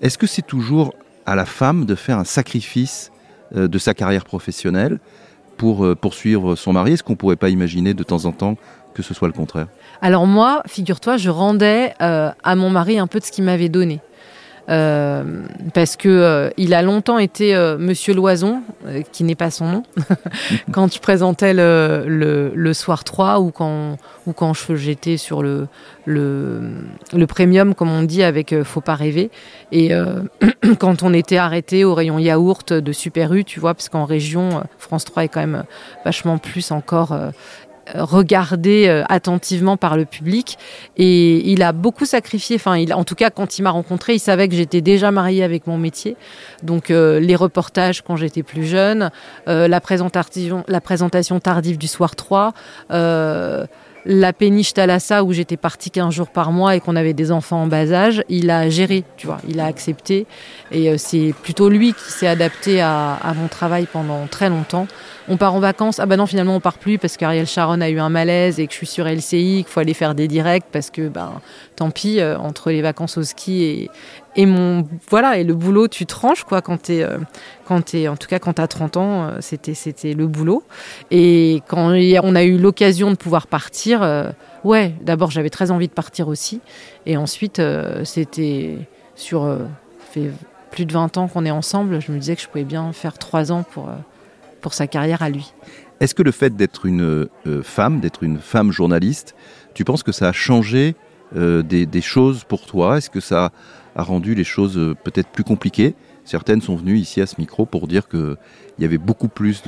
Est-ce 0.00 0.18
que 0.18 0.26
c'est 0.26 0.42
toujours 0.42 0.94
à 1.26 1.36
la 1.36 1.44
femme 1.44 1.84
de 1.84 1.94
faire 1.94 2.18
un 2.18 2.24
sacrifice 2.24 3.12
euh, 3.54 3.68
de 3.68 3.78
sa 3.78 3.94
carrière 3.94 4.24
professionnelle 4.24 4.98
pour 5.56 5.86
poursuivre 5.96 6.54
son 6.54 6.72
mari? 6.72 6.92
Est-ce 6.92 7.02
qu'on 7.02 7.12
ne 7.12 7.18
pourrait 7.18 7.36
pas 7.36 7.48
imaginer 7.48 7.94
de 7.94 8.02
temps 8.02 8.24
en 8.24 8.32
temps 8.32 8.56
que 8.94 9.02
ce 9.02 9.14
soit 9.14 9.28
le 9.28 9.34
contraire? 9.34 9.66
Alors 10.00 10.26
moi, 10.26 10.62
figure-toi, 10.66 11.16
je 11.16 11.30
rendais 11.30 11.94
à 11.98 12.54
mon 12.54 12.70
mari 12.70 12.96
un 13.00 13.08
peu 13.08 13.18
de 13.18 13.24
ce 13.24 13.32
qu'il 13.32 13.42
m'avait 13.42 13.68
donné. 13.68 14.00
Euh, 14.68 15.24
parce 15.72 15.96
que 15.96 16.08
euh, 16.08 16.50
il 16.58 16.74
a 16.74 16.82
longtemps 16.82 17.18
été 17.18 17.54
euh, 17.54 17.78
Monsieur 17.78 18.12
Loison, 18.12 18.62
qui 19.12 19.24
n'est 19.24 19.34
pas 19.34 19.50
son 19.50 19.66
nom, 19.66 19.82
quand 20.72 20.92
je 20.92 21.00
présentais 21.00 21.54
le, 21.54 22.72
soir 22.74 23.04
3 23.04 23.40
ou 23.40 23.50
quand 23.50 23.96
ou 24.26 24.32
quand 24.32 24.52
j'étais 24.74 25.16
sur 25.16 25.42
le, 25.42 25.68
le, 26.04 26.60
le 27.14 27.26
premium, 27.26 27.74
comme 27.74 27.90
on 27.90 28.02
dit, 28.02 28.22
avec 28.22 28.54
Faut 28.62 28.82
pas 28.82 28.94
rêver. 28.94 29.30
Et 29.72 29.90
quand 30.78 31.02
on 31.02 31.14
était 31.14 31.38
arrêté 31.38 31.84
au 31.84 31.94
rayon 31.94 32.18
yaourt 32.18 32.74
de 32.74 32.92
Super 32.92 33.32
U, 33.32 33.44
tu 33.44 33.58
vois, 33.58 33.72
parce 33.72 33.88
qu'en 33.88 34.04
région, 34.04 34.62
France 34.78 35.06
3 35.06 35.24
est 35.24 35.28
quand 35.28 35.40
même 35.40 35.64
vachement 36.04 36.36
plus 36.36 36.70
encore 36.72 37.18
regardé 37.94 38.86
euh, 38.88 39.04
attentivement 39.08 39.76
par 39.76 39.96
le 39.96 40.04
public 40.04 40.58
et 40.96 41.50
il 41.50 41.62
a 41.62 41.72
beaucoup 41.72 42.04
sacrifié. 42.04 42.56
Enfin, 42.56 42.76
il, 42.76 42.92
en 42.92 43.04
tout 43.04 43.14
cas, 43.14 43.30
quand 43.30 43.58
il 43.58 43.62
m'a 43.62 43.70
rencontré, 43.70 44.14
il 44.14 44.18
savait 44.18 44.48
que 44.48 44.54
j'étais 44.54 44.80
déjà 44.80 45.10
mariée 45.10 45.42
avec 45.42 45.66
mon 45.66 45.78
métier. 45.78 46.16
Donc, 46.62 46.90
euh, 46.90 47.20
les 47.20 47.36
reportages 47.36 48.02
quand 48.02 48.16
j'étais 48.16 48.42
plus 48.42 48.66
jeune, 48.66 49.10
euh, 49.48 49.68
la 49.68 49.80
présentation, 49.80 51.40
tardive 51.40 51.78
du 51.78 51.88
soir 51.88 52.16
3. 52.16 52.52
la 54.06 54.32
péniche 54.32 54.72
Thalassa 54.72 55.22
où 55.22 55.32
j'étais 55.32 55.58
partie 55.58 55.90
15 55.90 56.14
jours 56.14 56.28
par 56.30 56.50
mois 56.50 56.76
et 56.76 56.80
qu'on 56.80 56.96
avait 56.96 57.12
des 57.12 57.30
enfants 57.30 57.62
en 57.62 57.66
bas 57.66 57.92
âge, 57.92 58.22
il 58.30 58.48
a 58.48 58.70
géré, 58.70 59.04
tu 59.18 59.26
vois, 59.26 59.38
il 59.46 59.60
a 59.60 59.66
accepté. 59.66 60.26
Et 60.70 60.96
c'est 60.96 61.34
plutôt 61.42 61.68
lui 61.68 61.92
qui 61.92 62.12
s'est 62.12 62.26
adapté 62.26 62.80
à, 62.80 63.14
à, 63.14 63.34
mon 63.34 63.48
travail 63.48 63.86
pendant 63.92 64.26
très 64.26 64.48
longtemps. 64.48 64.86
On 65.28 65.36
part 65.36 65.54
en 65.54 65.60
vacances. 65.60 65.98
Ah 66.00 66.06
bah 66.06 66.16
non, 66.16 66.26
finalement, 66.26 66.56
on 66.56 66.60
part 66.60 66.78
plus 66.78 66.98
parce 66.98 67.16
qu'Ariel 67.16 67.46
Sharon 67.46 67.80
a 67.80 67.88
eu 67.88 67.98
un 67.98 68.08
malaise 68.08 68.58
et 68.60 68.66
que 68.66 68.72
je 68.72 68.78
suis 68.78 68.86
sur 68.86 69.06
LCI, 69.06 69.64
qu'il 69.64 69.66
faut 69.66 69.80
aller 69.80 69.94
faire 69.94 70.14
des 70.14 70.28
directs 70.28 70.66
parce 70.72 70.90
que, 70.90 71.08
ben, 71.08 71.40
tant 71.76 71.90
pis, 71.90 72.20
euh, 72.20 72.36
entre 72.38 72.70
les 72.70 72.82
vacances 72.82 73.18
au 73.18 73.22
ski 73.22 73.62
et, 73.62 73.90
et 74.36 74.46
mon 74.46 74.86
voilà 75.10 75.38
et 75.38 75.44
le 75.44 75.54
boulot 75.54 75.88
tu 75.88 76.06
tranches 76.06 76.44
quoi 76.44 76.58
es 76.58 76.62
quand 77.66 77.94
es, 77.94 78.08
en 78.08 78.16
tout 78.16 78.28
cas 78.28 78.38
quand 78.38 78.52
tu 78.54 78.62
as 78.62 78.68
30 78.68 78.96
ans 78.96 79.30
c'était 79.40 79.74
c'était 79.74 80.14
le 80.14 80.26
boulot 80.28 80.62
et 81.10 81.62
quand 81.66 81.90
on 81.90 82.34
a 82.34 82.42
eu 82.44 82.56
l'occasion 82.56 83.10
de 83.10 83.16
pouvoir 83.16 83.48
partir 83.48 84.32
ouais 84.62 84.94
d'abord 85.02 85.32
j'avais 85.32 85.50
très 85.50 85.72
envie 85.72 85.88
de 85.88 85.92
partir 85.92 86.28
aussi 86.28 86.60
et 87.04 87.16
ensuite 87.16 87.60
c'était 88.04 88.78
sur 89.16 89.58
fait 90.10 90.30
plus 90.70 90.84
de 90.84 90.92
20 90.92 91.16
ans 91.16 91.26
qu'on 91.26 91.44
est 91.44 91.50
ensemble 91.50 92.00
je 92.00 92.12
me 92.12 92.18
disais 92.18 92.36
que 92.36 92.42
je 92.42 92.48
pouvais 92.48 92.64
bien 92.64 92.92
faire 92.92 93.18
3 93.18 93.50
ans 93.50 93.64
pour 93.64 93.88
pour 94.60 94.74
sa 94.74 94.86
carrière 94.86 95.22
à 95.22 95.30
lui. 95.30 95.52
Est-ce 96.00 96.14
que 96.14 96.22
le 96.22 96.30
fait 96.30 96.54
d'être 96.54 96.86
une 96.86 97.28
euh, 97.46 97.62
femme, 97.62 98.00
d'être 98.00 98.22
une 98.22 98.38
femme 98.38 98.70
journaliste, 98.70 99.34
tu 99.74 99.84
penses 99.84 100.02
que 100.02 100.12
ça 100.12 100.28
a 100.28 100.32
changé 100.32 100.94
euh, 101.36 101.62
des, 101.62 102.00
choses 102.00 102.44
pour 102.44 102.66
toi? 102.66 102.98
Est-ce 102.98 103.10
que 103.10 103.20
ça 103.20 103.50
a 103.96 104.02
rendu 104.02 104.34
les 104.34 104.44
choses 104.44 104.78
euh, 104.78 104.94
peut-être 104.94 105.28
plus 105.28 105.44
compliquées? 105.44 105.94
Certaines 106.24 106.60
sont 106.60 106.76
venues 106.76 106.98
ici 106.98 107.20
à 107.20 107.26
ce 107.26 107.36
micro 107.38 107.64
pour 107.64 107.88
dire 107.88 108.06
qu'il 108.06 108.36
y 108.78 108.84
avait 108.84 108.98
beaucoup 108.98 109.28
plus 109.28 109.62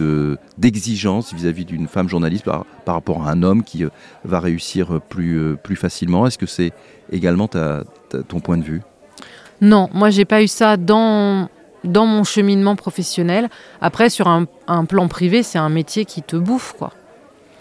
d'exigences 0.59 1.33
vis-à-vis 1.33 1.65
d'une 1.65 1.89
femme 1.89 2.07
journaliste 2.07 2.45
par, 2.45 2.67
rapport 2.87 3.27
à 3.27 3.31
un 3.31 3.43
homme 3.43 3.65
qui 3.65 3.83
va 4.25 4.41
réussir 4.41 5.01
plus, 5.09 5.57
plus 5.65 5.77
facilement. 5.77 6.27
Est-ce 6.27 6.37
que 6.37 6.45
c'est 6.45 6.73
également 7.11 7.49
ton 7.49 8.41
point 8.41 8.59
de 8.59 8.63
vue? 8.63 8.83
Non, 9.63 9.89
moi 9.95 10.11
j'ai 10.11 10.27
pas 10.27 10.43
eu 10.43 10.49
ça 10.49 10.77
dans 10.77 11.49
dans 11.85 12.07
mon 12.07 12.25
cheminement 12.25 12.77
professionnel. 12.77 13.49
Après, 13.81 14.11
sur 14.11 14.29
un, 14.29 14.47
plan 14.85 15.09
privé, 15.09 15.43
c'est 15.43 15.59
un 15.59 15.69
métier 15.69 16.05
qui 16.05 16.23
te 16.23 16.37
bouffe, 16.37 16.75
quoi. 16.79 16.93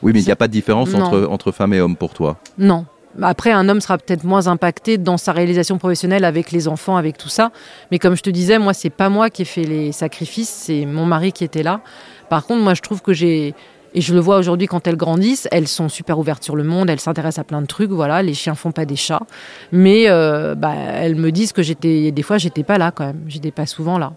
Oui, 0.02 0.12
mais 0.14 0.22
il 0.22 0.26
n'y 0.26 0.32
a 0.32 0.38
pas 0.38 0.48
de 0.48 0.54
différence 0.54 0.94
entre, 0.94 1.28
entre 1.30 1.52
femmes 1.52 1.74
et 1.74 1.82
hommes 1.82 1.98
pour 1.98 2.14
toi 2.14 2.38
Non. 2.58 2.86
Après, 3.22 3.52
un 3.52 3.68
homme 3.68 3.82
sera 3.82 3.98
peut-être 3.98 4.24
moins 4.24 4.48
impacté 4.48 4.98
dans 4.98 5.18
sa 5.18 5.34
réalisation 5.34 5.78
professionnelle 5.78 6.24
avec 6.24 6.52
les 6.52 6.68
enfants, 6.68 6.96
avec 6.96 7.18
tout 7.18 7.28
ça. 7.28 7.52
Mais 7.92 8.00
comme 8.00 8.16
je 8.16 8.22
te 8.22 8.30
disais, 8.30 8.60
moi, 8.60 8.74
c'est 8.74 8.90
pas 8.90 9.10
moi 9.10 9.30
qui 9.30 9.42
ai 9.42 9.46
fait 9.46 9.64
les 9.64 9.92
sacrifices, 9.92 10.50
c'est 10.50 10.86
mon 10.86 11.06
mari 11.06 11.34
qui 11.34 11.44
était 11.44 11.64
là. 11.64 11.82
Par 12.30 12.46
contre, 12.46 12.62
moi, 12.62 12.76
je 12.76 12.82
trouve 12.82 13.02
que 13.02 13.12
j'ai 13.12 13.56
et 13.94 14.02
je 14.02 14.14
le 14.14 14.20
vois 14.20 14.38
aujourd'hui 14.38 14.68
quand 14.68 14.88
elles 14.88 14.98
grandissent, 14.98 15.48
elles 15.52 15.68
sont 15.68 15.90
super 15.90 16.20
ouvertes 16.20 16.44
sur 16.44 16.56
le 16.56 16.64
monde, 16.64 16.90
elles 16.90 17.00
s'intéressent 17.00 17.40
à 17.40 17.44
plein 17.44 17.62
de 17.62 17.68
trucs. 17.68 17.92
Voilà, 17.92 18.22
les 18.22 18.34
chiens 18.34 18.56
font 18.56 18.72
pas 18.72 18.86
des 18.86 18.96
chats, 18.96 19.26
mais 19.72 20.06
euh, 20.08 20.56
bah, 20.56 20.74
elles 20.76 21.16
me 21.16 21.32
disent 21.32 21.54
que 21.54 21.64
j'étais 21.64 22.12
des 22.12 22.24
fois 22.24 22.38
j'étais 22.38 22.64
pas 22.64 22.78
là 22.78 22.92
quand 22.92 23.06
même, 23.06 23.22
j'étais 23.28 23.52
pas 23.52 23.66
souvent 23.66 23.98
là. 23.98 24.14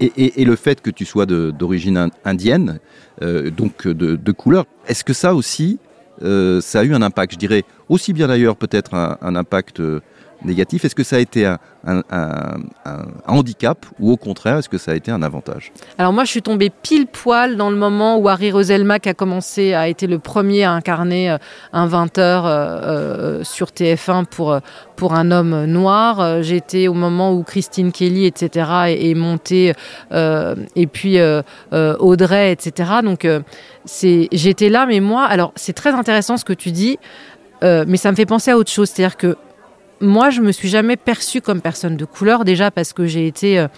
Et, 0.00 0.44
le 0.44 0.56
fait 0.56 0.80
que 0.80 0.90
tu 0.90 1.04
sois 1.04 1.26
d'origine 1.26 2.10
indienne, 2.24 2.80
euh, 3.22 3.50
donc 3.50 3.86
de, 3.86 4.32
couleur, 4.32 4.66
est-ce 4.86 5.04
que 5.04 5.12
ça 5.12 5.34
aussi, 5.34 5.78
euh, 6.22 6.60
ça 6.60 6.80
a 6.80 6.84
eu 6.84 6.94
un 6.94 7.02
impact? 7.02 7.34
Je 7.34 7.38
dirais 7.38 7.64
aussi 7.88 8.12
bien 8.12 8.28
d'ailleurs 8.28 8.56
peut-être 8.56 8.94
un, 8.94 9.16
un, 9.22 9.36
impact 9.36 9.80
négatif. 10.44 10.84
Est-ce 10.84 10.94
que 10.94 11.04
ça 11.04 11.16
a 11.16 11.18
été 11.18 11.46
un, 11.86 12.02
handicap 13.26 13.86
ou 13.98 14.12
au 14.12 14.16
contraire, 14.16 14.58
est-ce 14.58 14.68
que 14.68 14.78
ça 14.78 14.92
a 14.92 14.94
été 14.94 15.10
un 15.10 15.22
avantage? 15.22 15.72
Alors 15.98 16.12
moi, 16.12 16.24
je 16.24 16.30
suis 16.30 16.42
tombée 16.42 16.70
pile 16.70 17.06
poil 17.06 17.56
dans 17.56 17.70
le 17.70 17.76
moment 17.76 18.18
où 18.18 18.28
Harry 18.28 18.50
Roselmack 18.50 19.06
a 19.06 19.14
commencé, 19.14 19.74
a 19.74 19.88
été 19.88 20.06
le 20.06 20.18
premier 20.18 20.64
à 20.64 20.72
incarner 20.72 21.30
euh, 21.30 21.38
un 21.72 21.86
20h 21.86 22.18
euh, 22.18 22.44
euh, 22.44 23.44
sur 23.44 23.68
TF1 23.68 24.26
pour, 24.26 24.58
pour 24.96 25.14
un 25.14 25.30
homme 25.30 25.64
noir. 25.64 26.42
J'étais 26.42 26.88
au 26.88 26.94
moment 26.94 27.32
où 27.32 27.42
Christine 27.42 27.92
Kelly, 27.92 28.26
etc., 28.26 28.70
est, 28.88 29.14
montée, 29.14 29.72
et 30.12 30.86
puis 30.86 31.18
Audrey, 31.72 32.52
etc. 32.52 32.90
Donc 33.02 33.26
j'étais 34.32 34.68
là, 34.68 34.86
mais 34.86 35.00
moi, 35.00 35.24
alors 35.24 35.52
c'est 35.56 35.72
très 35.72 35.92
intéressant 35.92 36.36
ce 36.36 36.44
que 36.44 36.52
tu 36.52 36.70
dis. 36.70 36.98
mais 37.62 37.96
ça 37.96 38.10
me 38.10 38.16
fait 38.16 38.26
penser 38.26 38.50
à 38.50 38.56
autre 38.56 38.70
chose, 38.70 38.90
c'est-à-dire 38.90 39.16
que 39.16 39.36
moi, 40.00 40.30
je 40.30 40.40
me 40.40 40.52
suis 40.52 40.68
jamais 40.68 40.96
perçue 40.96 41.40
comme 41.40 41.60
personne 41.60 41.96
de 41.96 42.04
couleur, 42.04 42.44
déjà 42.44 42.70
parce 42.70 42.92
que 42.92 43.06
j'ai 43.06 43.26
été 43.26 43.58
euh, 43.58 43.68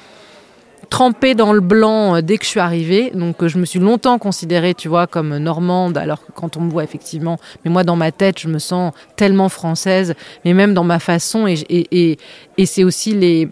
trempée 0.89 1.35
dans 1.35 1.53
le 1.53 1.61
blanc 1.61 2.17
euh, 2.17 2.21
dès 2.21 2.39
que 2.39 2.45
je 2.45 2.51
suis 2.51 2.61
arrivée. 2.61 3.11
Donc, 3.15 3.43
euh, 3.43 3.49
je 3.49 3.59
me 3.59 3.65
suis 3.65 3.81
longtemps 3.81 4.19
considérée, 4.19 4.75
tu 4.75 4.89
vois, 4.89 5.07
comme 5.07 5.37
normande, 5.39 5.99
alors 5.99 6.25
que 6.25 6.33
quand 6.33 6.57
on 6.57 6.61
me 6.61 6.71
voit 6.71 6.85
effectivement, 6.85 7.39
mais 7.65 7.71
moi, 7.71 7.83
dans 7.85 7.97
ma 7.97 8.13
tête, 8.13 8.39
je 8.39 8.49
me 8.49 8.59
sens 8.59 8.93
tellement 9.17 9.49
française, 9.49 10.15
mais 10.45 10.55
même 10.55 10.75
dans 10.75 10.85
ma 10.85 10.99
façon. 10.99 11.47
Et, 11.49 12.19
c'est 12.65 12.85
aussi 12.85 13.15
les, 13.15 13.49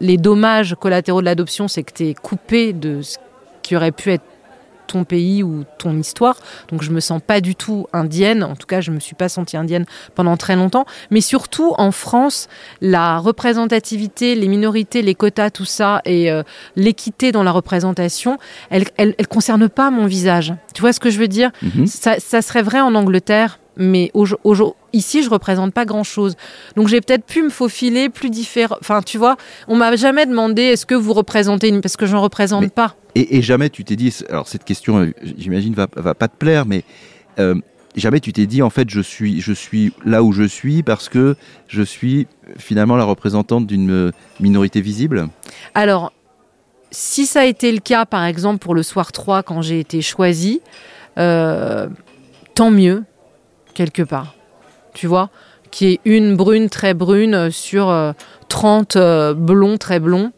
les 0.00 0.16
dommages 0.16 0.76
collatéraux 0.78 1.20
de 1.20 1.26
l'adoption, 1.26 1.66
c'est 1.66 1.82
que 1.82 1.92
tu 1.92 2.08
es 2.08 2.14
coupé 2.14 2.72
de 2.72 3.02
ce 3.02 3.18
qui 3.62 3.74
aurait 3.74 3.92
pu 3.92 4.12
être 4.12 4.24
ton 4.86 5.04
pays 5.04 5.42
ou 5.42 5.64
ton 5.78 5.96
histoire. 5.98 6.36
Donc 6.70 6.82
je 6.82 6.90
me 6.90 7.00
sens 7.00 7.20
pas 7.24 7.40
du 7.40 7.54
tout 7.54 7.86
indienne. 7.92 8.42
En 8.42 8.56
tout 8.56 8.66
cas, 8.66 8.80
je 8.80 8.90
me 8.90 9.00
suis 9.00 9.14
pas 9.14 9.28
sentie 9.28 9.56
indienne 9.56 9.86
pendant 10.14 10.36
très 10.36 10.56
longtemps. 10.56 10.86
Mais 11.10 11.20
surtout 11.20 11.74
en 11.78 11.90
France, 11.90 12.48
la 12.80 13.18
représentativité, 13.18 14.34
les 14.34 14.48
minorités, 14.48 15.02
les 15.02 15.14
quotas, 15.14 15.50
tout 15.50 15.64
ça 15.64 16.00
et 16.04 16.30
euh, 16.30 16.42
l'équité 16.76 17.32
dans 17.32 17.42
la 17.42 17.52
représentation, 17.52 18.38
elle, 18.70 18.84
elle, 18.96 19.14
concerne 19.28 19.68
pas 19.68 19.90
mon 19.90 20.06
visage. 20.06 20.54
Tu 20.74 20.80
vois 20.80 20.92
ce 20.92 21.00
que 21.00 21.10
je 21.10 21.18
veux 21.18 21.28
dire? 21.28 21.50
Mhm. 21.62 21.86
ça, 21.86 22.18
ça 22.18 22.42
serait 22.42 22.62
vrai 22.62 22.80
en 22.80 22.94
Angleterre 22.94 23.58
mais 23.76 24.10
ici, 24.92 25.22
je 25.22 25.30
représente 25.30 25.72
pas 25.72 25.84
grand-chose. 25.84 26.36
Donc, 26.76 26.88
j'ai 26.88 27.00
peut-être 27.00 27.24
pu 27.24 27.42
me 27.42 27.50
faufiler 27.50 28.08
plus 28.08 28.30
différent. 28.30 28.76
Enfin, 28.80 29.02
tu 29.02 29.18
vois, 29.18 29.36
on 29.68 29.76
m'a 29.76 29.94
jamais 29.96 30.26
demandé 30.26 30.62
est-ce 30.62 30.86
que 30.86 30.94
vous 30.94 31.12
représentez 31.12 31.68
une... 31.68 31.82
parce 31.82 31.96
que 31.96 32.06
je 32.06 32.14
n'en 32.14 32.22
représente 32.22 32.70
pas. 32.70 32.96
Et, 33.18 33.40
jamais 33.40 33.70
tu 33.70 33.82
t'es 33.82 33.96
dit, 33.96 34.14
alors 34.28 34.46
cette 34.46 34.64
question, 34.64 34.98
euh, 34.98 35.14
j'imagine, 35.38 35.72
va, 35.72 35.86
va 35.96 36.14
pas 36.14 36.28
te 36.28 36.36
plaire, 36.36 36.66
mais 36.66 36.84
euh, 37.38 37.54
jamais 37.94 38.20
tu 38.20 38.30
t'es 38.34 38.44
dit, 38.44 38.60
en 38.60 38.68
fait, 38.68 38.90
je 38.90 39.00
suis, 39.00 39.40
je 39.40 39.54
suis 39.54 39.94
là 40.04 40.22
où 40.22 40.32
je 40.32 40.42
suis 40.42 40.82
parce 40.82 41.08
que 41.08 41.34
je 41.66 41.80
suis 41.80 42.26
finalement 42.58 42.94
la 42.94 43.04
représentante 43.04 43.66
d'une 43.66 44.12
minorité 44.38 44.82
visible? 44.82 45.28
Alors, 45.74 46.12
si 46.90 47.24
ça 47.24 47.40
a 47.40 47.44
été 47.46 47.72
le 47.72 47.78
cas, 47.78 48.04
par 48.04 48.22
exemple, 48.22 48.58
pour 48.58 48.74
le 48.74 48.82
soir 48.82 49.12
3, 49.12 49.42
quand 49.42 49.62
j'ai 49.62 49.80
été 49.80 50.02
choisie, 50.02 50.60
euh, 51.16 51.88
tant 52.54 52.70
mieux, 52.70 53.04
quelque 53.72 54.02
part. 54.02 54.34
Tu 54.92 55.06
vois? 55.06 55.30
Qui 55.70 55.86
est 55.86 56.00
une 56.04 56.36
brune 56.36 56.68
très 56.68 56.92
brune 56.92 57.50
sur 57.50 58.14
30 58.48 58.98
blonds 59.36 59.78
très 59.78 60.00
blonds. 60.00 60.32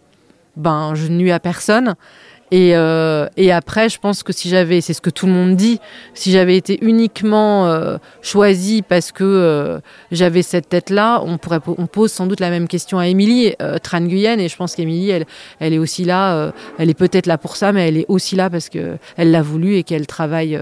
Ben, 0.57 0.95
je 0.95 1.09
nuis 1.09 1.33
à 1.33 1.41
personne. 1.41 1.97
Et, 2.51 2.75
euh, 2.75 3.27
et, 3.37 3.53
après, 3.53 3.89
je 3.89 3.99
pense 3.99 4.23
que 4.23 4.33
si 4.33 4.49
j'avais, 4.49 4.81
c'est 4.81 4.95
ce 4.95 5.03
que 5.03 5.11
tout 5.11 5.27
le 5.27 5.33
monde 5.33 5.55
dit, 5.55 5.81
si 6.15 6.31
j'avais 6.31 6.57
été 6.57 6.79
uniquement 6.83 7.67
euh, 7.67 7.99
choisie 8.23 8.83
parce 8.83 9.13
que 9.13 9.25
euh, 9.25 9.81
j'avais 10.13 10.43
cette 10.43 10.69
tête-là, 10.69 11.21
on 11.25 11.37
pourrait, 11.37 11.61
on 11.67 11.87
pose 11.87 12.11
sans 12.11 12.27
doute 12.27 12.41
la 12.41 12.49
même 12.49 12.67
question 12.67 12.99
à 12.99 13.07
Émilie 13.07 13.55
euh, 13.61 13.79
Tran 13.79 14.01
Guyenne, 14.01 14.41
et 14.41 14.49
je 14.49 14.57
pense 14.57 14.75
qu'Émilie, 14.75 15.11
elle, 15.11 15.27
elle 15.61 15.75
est 15.75 15.79
aussi 15.79 16.05
là, 16.05 16.37
euh, 16.37 16.51
elle 16.79 16.89
est 16.89 16.99
peut-être 16.99 17.27
là 17.27 17.37
pour 17.37 17.57
ça, 17.57 17.73
mais 17.73 17.89
elle 17.89 17.99
est 17.99 18.07
aussi 18.09 18.35
là 18.35 18.49
parce 18.49 18.71
que 18.71 18.97
elle 19.17 19.31
l'a 19.31 19.43
voulu 19.43 19.77
et 19.77 19.83
qu'elle 19.83 20.07
travaille 20.07 20.59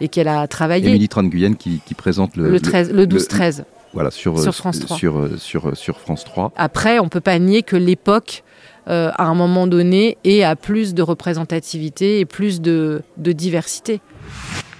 et 0.00 0.08
qu'elle 0.08 0.28
a 0.28 0.46
travaillé. 0.48 0.88
Émilie 0.88 1.08
Tran 1.08 1.24
Guyenne 1.24 1.56
qui, 1.56 1.80
qui, 1.86 1.94
présente 1.94 2.36
le, 2.36 2.50
le, 2.50 2.60
13, 2.60 2.92
le 2.92 3.06
12-13. 3.06 3.62
Voilà, 3.94 4.10
sur, 4.10 4.38
sur 4.38 4.54
France 4.54 4.80
3. 4.80 4.96
Sur, 4.96 5.28
sur, 5.38 5.76
sur 5.76 6.00
France 6.00 6.24
3. 6.24 6.52
Après, 6.56 6.98
on 6.98 7.08
peut 7.08 7.20
pas 7.20 7.38
nier 7.38 7.62
que 7.62 7.76
l'époque 7.76 8.42
euh, 8.88 9.10
à 9.16 9.24
un 9.24 9.34
moment 9.34 9.66
donné 9.66 10.16
et 10.24 10.44
à 10.44 10.56
plus 10.56 10.94
de 10.94 11.02
représentativité 11.02 12.20
et 12.20 12.24
plus 12.24 12.60
de, 12.60 13.02
diversité. 13.16 14.00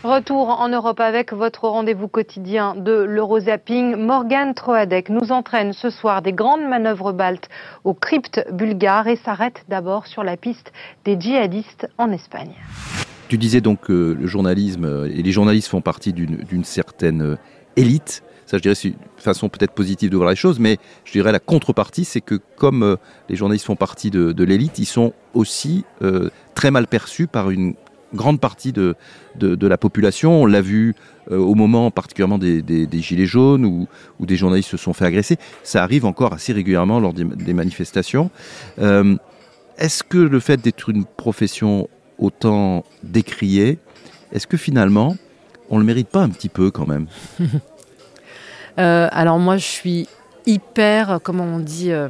Retour 0.03 0.49
en 0.49 0.69
Europe 0.69 1.01
avec 1.01 1.33
votre 1.33 1.69
rendez-vous 1.69 2.09
quotidien 2.09 2.75
de 2.75 2.93
l'Eurozapping. 2.93 3.97
Morgane 3.97 4.55
Troadec 4.55 5.11
nous 5.11 5.33
entraîne 5.33 5.73
ce 5.73 5.91
soir 5.91 6.23
des 6.23 6.33
grandes 6.33 6.67
manœuvres 6.67 7.13
baltes 7.13 7.49
au 7.85 7.93
crypte 7.93 8.47
bulgare 8.53 9.09
et 9.09 9.17
s'arrête 9.17 9.65
d'abord 9.69 10.07
sur 10.07 10.25
la 10.25 10.37
piste 10.37 10.73
des 11.05 11.21
djihadistes 11.21 11.89
en 11.99 12.11
Espagne. 12.11 12.55
Tu 13.29 13.37
disais 13.37 13.61
donc 13.61 13.81
que 13.83 14.17
le 14.19 14.27
journalisme 14.27 15.07
et 15.13 15.23
les 15.23 15.33
journalistes 15.33 15.69
font 15.69 15.83
partie 15.83 16.15
d'une 16.15 16.65
certaine 16.65 17.37
élite 17.79 18.23
ça, 18.49 18.57
je 18.57 18.63
dirais, 18.63 18.75
c'est 18.75 18.89
une 18.89 18.95
façon 19.19 19.51
peut-être 19.51 19.73
positive 19.73 20.09
de 20.09 20.17
voir 20.17 20.31
les 20.31 20.37
choses, 20.37 20.59
mais 20.59 20.79
je 21.05 21.13
dirais 21.13 21.33
la 21.33 21.39
contrepartie, 21.39 22.07
c'est 22.07 22.23
que 22.23 22.41
comme 22.57 22.83
euh, 22.83 22.97
les 23.29 23.37
journalistes 23.37 23.67
font 23.67 23.77
partie 23.77 24.11
de, 24.11 24.43
l'élite, 24.43 24.79
ils 24.79 24.87
sont 24.87 25.13
aussi 25.35 25.85
euh, 26.01 26.31
très 26.55 26.71
mal 26.71 26.87
perçus 26.87 27.27
par 27.27 27.51
une 27.51 27.75
grande 28.15 28.41
partie 28.41 28.73
de, 28.73 28.95
la 29.39 29.77
population. 29.77 30.45
On 30.45 30.47
l'a 30.47 30.63
vu 30.63 30.95
euh, 31.31 31.37
au 31.37 31.55
moment 31.55 31.91
particulièrement 31.91 32.39
des, 32.39 32.89
Gilets 33.03 33.27
jaunes 33.27 33.67
où, 33.67 33.87
où, 34.19 34.25
des 34.25 34.37
journalistes 34.37 34.71
se 34.71 34.79
sont 34.79 34.95
fait 34.95 35.05
agresser. 35.05 35.37
Ça 35.63 35.83
arrive 35.83 36.07
encore 36.07 36.33
assez 36.33 36.55
régulièrement 36.55 37.01
lors 37.01 37.13
des, 37.13 37.53
manifestations. 37.53 38.31
est-ce 38.79 40.03
que 40.03 40.17
le 40.17 40.41
fait 40.41 40.59
d'être 40.59 40.89
une 40.89 41.05
profession 41.05 41.91
autant 42.19 42.83
décriée, 43.03 43.79
est-ce 44.33 44.47
que 44.47 44.57
finalement, 44.57 45.19
on 45.71 45.79
le 45.79 45.85
mérite 45.85 46.09
pas 46.09 46.21
un 46.21 46.31
petit 46.31 46.49
peu 46.49 46.71
quand 46.71 46.87
même 46.87 47.07
Euh, 48.79 49.09
alors 49.11 49.39
moi, 49.39 49.57
je 49.57 49.65
suis 49.65 50.09
hyper, 50.47 51.19
comment 51.23 51.45
on 51.45 51.59
dit, 51.59 51.91
euh, 51.91 52.09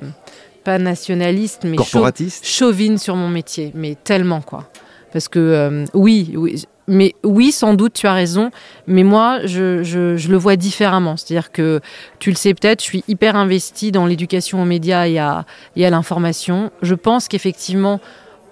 pas 0.64 0.78
nationaliste, 0.78 1.64
mais 1.64 1.76
corporatiste, 1.76 2.46
chauvine 2.46 2.98
sur 2.98 3.16
mon 3.16 3.28
métier, 3.28 3.72
mais 3.74 3.96
tellement 4.04 4.42
quoi. 4.42 4.70
Parce 5.12 5.28
que 5.28 5.38
euh, 5.38 5.84
oui, 5.94 6.34
oui, 6.36 6.62
mais 6.86 7.14
oui, 7.24 7.52
sans 7.52 7.72
doute, 7.72 7.94
tu 7.94 8.06
as 8.06 8.12
raison. 8.12 8.50
Mais 8.86 9.02
moi, 9.02 9.40
je, 9.44 9.82
je, 9.82 10.28
le 10.28 10.36
vois 10.36 10.56
différemment. 10.56 11.16
C'est-à-dire 11.16 11.52
que, 11.52 11.80
tu 12.18 12.30
le 12.30 12.36
sais 12.36 12.52
peut-être, 12.52 12.80
je 12.80 12.86
suis 12.86 13.04
hyper 13.08 13.36
investie 13.36 13.90
dans 13.90 14.04
l'éducation 14.04 14.60
aux 14.62 14.66
médias 14.66 15.06
et 15.06 15.18
à, 15.18 15.46
et 15.76 15.86
à 15.86 15.90
l'information. 15.90 16.70
Je 16.82 16.94
pense 16.94 17.28
qu'effectivement, 17.28 18.00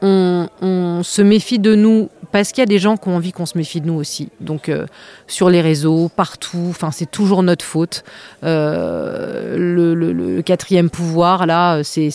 on, 0.02 1.02
se 1.02 1.22
méfie 1.22 1.58
de 1.58 1.74
nous 1.74 2.08
parce 2.32 2.50
qu'il 2.50 2.60
y 2.60 2.62
a 2.62 2.66
des 2.66 2.78
gens 2.78 2.96
qui 2.96 3.08
ont 3.08 3.16
envie 3.16 3.32
qu'on 3.32 3.46
se 3.46 3.56
méfie 3.56 3.80
de 3.80 3.86
nous 3.86 3.94
aussi. 3.94 4.30
Donc 4.40 4.68
euh, 4.68 4.86
sur 5.26 5.48
les 5.48 5.60
réseaux, 5.60 6.10
partout, 6.14 6.66
enfin 6.68 6.90
c'est 6.90 7.10
toujours 7.10 7.42
notre 7.42 7.64
faute. 7.64 8.04
Euh, 8.44 9.56
le, 9.56 9.94
le, 9.94 10.12
le, 10.12 10.42
quatrième 10.42 10.90
pouvoir 10.90 11.46
là, 11.46 11.82
c'est 11.82 12.10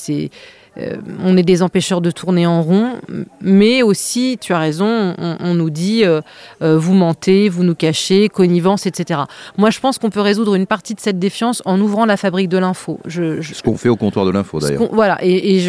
euh, 0.77 0.95
on 1.21 1.35
est 1.35 1.43
des 1.43 1.63
empêcheurs 1.63 1.99
de 1.99 2.11
tourner 2.11 2.47
en 2.47 2.61
rond, 2.61 2.93
mais 3.41 3.83
aussi, 3.83 4.37
tu 4.39 4.53
as 4.53 4.59
raison, 4.59 5.15
on, 5.17 5.53
nous 5.53 5.69
dit 5.69 6.05
euh, 6.05 6.21
euh, 6.61 6.77
vous 6.77 6.93
mentez, 6.93 7.49
vous 7.49 7.63
nous 7.63 7.75
cachez, 7.75 8.29
connivence, 8.29 8.85
etc. 8.85 9.21
Moi, 9.57 9.69
je 9.69 9.81
pense 9.81 9.97
qu'on 9.97 10.09
peut 10.09 10.21
résoudre 10.21 10.55
une 10.55 10.67
partie 10.67 10.95
de 10.95 11.01
cette 11.01 11.19
défiance 11.19 11.61
en 11.65 11.79
ouvrant 11.81 12.05
la 12.05 12.15
fabrique 12.15 12.47
de 12.47 12.57
l'info. 12.57 12.99
Ce 13.07 13.61
qu'on 13.61 13.75
fait 13.75 13.89
au 13.89 13.97
comptoir 13.97 14.25
de 14.25 14.31
l'info, 14.31 14.59
d'ailleurs. 14.59 14.87
Voilà, 14.93 15.17
et, 15.21 15.59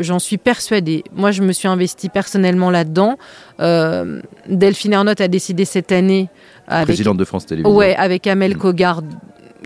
j'en 0.00 0.18
suis 0.18 0.38
persuadée. 0.38 1.04
Moi, 1.14 1.32
je 1.32 1.42
me 1.42 1.52
suis 1.52 1.68
investie 1.68 2.08
personnellement 2.08 2.70
là-dedans. 2.70 3.18
Delphine 3.58 4.94
Ernotte 4.94 5.20
a 5.20 5.28
décidé 5.28 5.66
cette 5.66 5.92
année. 5.92 6.28
Avec, 6.68 6.86
Présidente 6.86 7.18
de 7.18 7.24
France 7.24 7.46
Télévisions. 7.46 7.76
Ouais, 7.76 7.94
avec 7.94 8.26
Amel 8.26 8.56
mmh. 8.56 8.58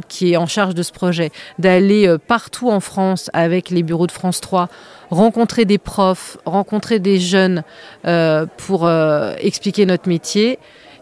Qui 0.09 0.33
est 0.33 0.37
en 0.37 0.47
charge 0.47 0.75
de 0.75 0.83
ce 0.83 0.93
projet, 0.93 1.31
d'aller 1.59 2.07
euh, 2.07 2.19
partout 2.19 2.71
en 2.71 2.81
France 2.81 3.31
avec 3.33 3.71
les 3.71 3.83
bureaux 3.83 4.07
de 4.07 4.13
France 4.13 4.41
3, 4.41 4.69
rencontrer 5.11 5.65
des 5.65 5.79
profs, 5.79 6.37
rencontrer 6.45 6.99
des 6.99 7.19
jeunes 7.19 7.63
euh, 8.07 8.47
pour 8.57 8.87
euh, 8.87 9.35
expliquer 9.39 9.87
notre 9.87 10.09
métier. 10.09 10.59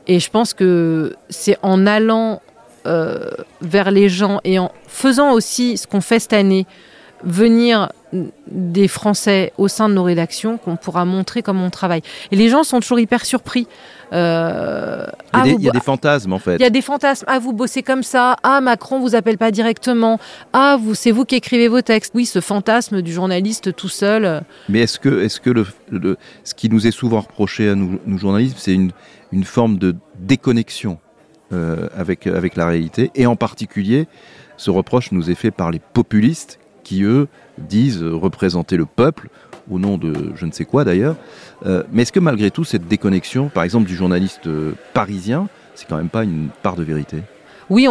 Et 0.07 0.21
je 0.21 0.31
pense 0.31 0.55
que 0.55 1.17
c'est 1.29 1.59
en 1.63 1.87
allant 1.87 2.41
vers 3.61 3.91
les 3.91 4.09
gens 4.09 4.41
et 4.45 4.59
en 4.59 4.73
faisant 4.87 5.33
aussi 5.33 5.77
ce 5.77 5.87
qu'on 5.87 6.01
fait 6.01 6.21
cette 6.21 6.33
année, 6.33 6.67
venir 7.25 7.89
des 8.13 8.89
Français 8.89 9.53
au 9.59 9.69
sein 9.69 9.89
de 9.89 9.95
nos 9.95 10.03
rédactions 10.03 10.57
qu'on 10.57 10.77
pourra 10.77 11.05
montrer 11.05 11.43
comment 11.43 11.67
on 11.67 11.71
travaille. 11.71 12.03
Et 12.31 12.37
les 12.37 12.49
gens 12.49 12.65
sont 12.65 12.81
toujours 12.81 12.99
hyper 13.01 13.25
surpris. 13.25 13.67
Euh, 14.13 15.05
il 15.45 15.61
y 15.61 15.69
a, 15.69 15.73
des, 15.73 15.81
fantasmes 15.81 16.33
en 16.33 16.39
fait. 16.39 16.57
Il 16.57 16.63
y 16.63 16.65
a 16.65 16.71
des 16.71 16.81
fantasmes. 16.81 17.27
Ah, 17.29 17.39
vous 17.39 17.53
bossez 17.53 17.83
comme 17.83 18.03
ça. 18.03 18.37
Ah, 18.43 18.63
Macron 18.63 19.01
vous 19.01 19.15
appelle 19.15 19.37
pas 19.37 19.51
directement. 19.51 20.19
Ah, 20.55 20.79
vous, 20.81 20.95
c'est 20.95 21.11
vous 21.11 21.27
qui 21.27 21.35
écrivez 21.35 21.69
vos 21.69 21.83
textes. 21.83 22.13
Oui, 22.15 22.25
ce 22.25 22.41
fantasme 22.41 23.03
du 23.03 23.13
journaliste 23.13 23.77
tout 23.77 23.89
seul. 23.89 24.43
Mais 24.71 24.81
est-ce 24.81 24.99
que, 24.99 25.23
est-ce 25.23 25.41
que 25.41 25.51
le, 25.51 26.17
ce 26.45 26.55
qui 26.55 26.71
nous 26.71 26.87
est 26.87 26.93
souvent 26.93 27.21
reproché 27.21 27.69
à 27.69 27.75
nous, 27.75 28.19
journalistes, 28.19 28.57
c'est 28.59 28.75
une, 28.75 28.93
une 29.33 29.45
forme 29.45 29.77
de 29.77 29.95
déconnexion 30.19 30.99
euh, 31.53 31.89
avec, 31.95 32.27
avec 32.27 32.57
la 32.57 32.67
réalité? 32.67 33.11
Et 33.15 33.27
en 33.27 33.37
particulier, 33.37 34.09
ce 34.57 34.71
reproche 34.71 35.13
nous 35.13 35.31
est 35.31 35.35
fait 35.35 35.51
par 35.51 35.71
les 35.71 35.79
populistes 35.81 36.59
qui, 36.89 37.03
eux, 37.03 37.29
disent 37.59 38.03
représenter 38.03 38.79
le 38.79 38.87
peuple, 38.87 39.29
au 39.71 39.79
nom 39.79 39.99
de 39.99 40.33
je 40.37 40.47
ne 40.47 40.53
sais 40.53 40.65
quoi 40.65 40.85
d'ailleurs. 40.85 41.17
Euh, 41.67 41.83
mais 41.93 42.03
est-ce 42.03 42.13
que 42.13 42.21
malgré 42.21 42.51
tout, 42.51 42.65
cette 42.65 42.89
déconnexion, 42.89 43.51
par 43.51 43.63
exemple 43.63 43.87
du 43.87 43.95
journaliste 43.95 44.47
euh, 44.47 44.73
parisien, 44.95 45.49
c'est 45.75 45.87
quand 45.87 45.99
même 45.99 46.09
pas 46.09 46.25
une 46.25 46.49
part 46.63 46.77
de 46.77 46.85
vérité? 46.85 47.19
Oui, 47.69 47.87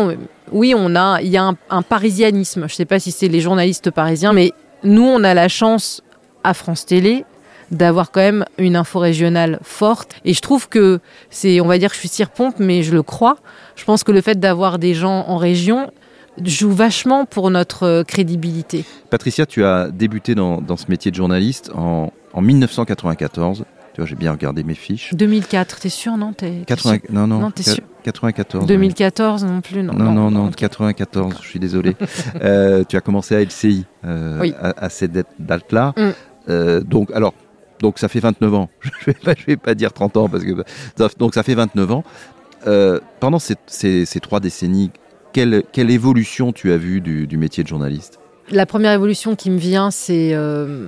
oui, 0.52 0.74
on 0.76 0.96
a, 0.96 1.22
il 1.22 1.28
y 1.28 1.38
a 1.38 1.54
un, 1.70 1.82
parisianisme. 1.84 2.62
Je 2.62 2.74
ne 2.74 2.78
sais 2.78 2.86
pas 2.86 3.00
si 3.00 3.12
c'est 3.12 3.28
les 3.28 3.40
journalistes 3.40 3.92
parisiens, 3.92 4.34
mais 4.34 4.52
nous, 4.84 5.04
on 5.06 5.24
a 5.24 5.36
la 5.36 5.48
chance 5.48 6.02
à 6.44 6.56
France 6.56 6.88
Télé 6.88 7.24
d'avoir 7.70 8.10
quand 8.10 8.22
même 8.22 8.46
une 8.58 8.76
info 8.76 8.98
régionale 8.98 9.60
forte. 9.62 10.16
Et 10.26 10.34
je 10.34 10.42
trouve 10.42 10.70
que 10.70 11.00
c'est, 11.30 11.62
on 11.62 11.68
va 11.68 11.78
dire 11.78 11.90
que 11.90 11.96
je 11.96 12.00
suis 12.00 12.10
cire-pompe, 12.10 12.56
mais 12.58 12.82
je 12.82 12.94
le 12.94 13.04
crois. 13.04 13.38
Je 13.76 13.84
pense 13.86 14.04
que 14.04 14.12
le 14.12 14.22
fait 14.22 14.40
d'avoir 14.40 14.80
des 14.80 14.96
gens 14.96 15.26
en 15.28 15.38
région, 15.38 15.92
joue 16.46 16.72
vachement 16.72 17.26
pour 17.26 17.50
notre 17.50 17.84
euh, 17.84 18.04
crédibilité. 18.04 18.86
Patricia, 19.10 19.46
tu 19.46 19.64
as 19.64 19.90
débuté 19.90 20.36
dans, 20.36 20.62
ce 20.78 20.86
métier 20.90 21.12
de 21.12 21.16
journaliste 21.16 21.72
en, 21.76 22.12
1994. 22.40 23.66
Tu 23.94 24.02
vois, 24.02 24.06
j'ai 24.06 24.16
bien 24.16 24.32
regardé 24.32 24.64
mes 24.64 24.76
fiches. 24.76 25.14
2004, 25.16 25.80
t'es 25.80 25.90
sûr, 25.90 26.18
non? 26.18 26.34
Es, 26.44 26.64
Non, 27.10 27.26
non, 27.26 27.40
non 27.40 27.52
sûr? 27.60 27.84
94. 28.04 28.68
2014 28.68 29.44
non 29.44 29.62
plus, 29.62 29.82
non. 29.82 29.94
Non, 29.94 30.12
non, 30.12 30.30
non, 30.30 30.52
94, 30.52 31.40
je 31.42 31.48
suis 31.48 31.60
désolé. 31.60 31.96
Euh, 32.44 32.84
tu 32.88 32.96
as 32.96 33.02
commencé 33.02 33.36
à 33.36 33.42
LCI, 33.42 33.86
euh, 34.06 34.52
à, 34.78 34.90
cette 34.90 35.26
date-là. 35.40 35.94
Mm. 35.98 36.80
donc, 36.82 37.10
alors, 37.12 37.34
donc 37.80 37.98
ça 37.98 38.08
fait 38.08 38.20
29 38.20 38.54
ans. 38.54 38.70
je 38.82 38.90
ne 38.90 39.06
vais, 39.06 39.14
pas, 39.14 39.34
vais 39.48 39.58
pas 39.58 39.74
dire 39.74 39.92
30 39.92 40.18
ans, 40.18 40.30
parce 40.30 40.44
que. 40.44 40.64
Donc 41.18 41.34
ça 41.34 41.42
fait 41.42 41.56
29 41.56 41.92
ans. 41.92 42.04
pendant 43.20 43.40
ces, 43.40 43.56
ces 43.66 44.20
trois 44.20 44.40
décennies 44.40 44.92
quelle, 45.34 45.92
évolution 45.92 46.52
tu 46.52 46.72
as 46.72 46.78
vue 46.78 47.02
du, 47.02 47.38
métier 47.38 47.64
de 47.64 47.68
journaliste? 47.68 48.20
La 48.50 48.66
première 48.66 48.94
évolution 48.94 49.36
qui 49.36 49.50
me 49.50 49.58
vient, 49.58 49.92
c'est 49.92 50.34
euh, 50.34 50.88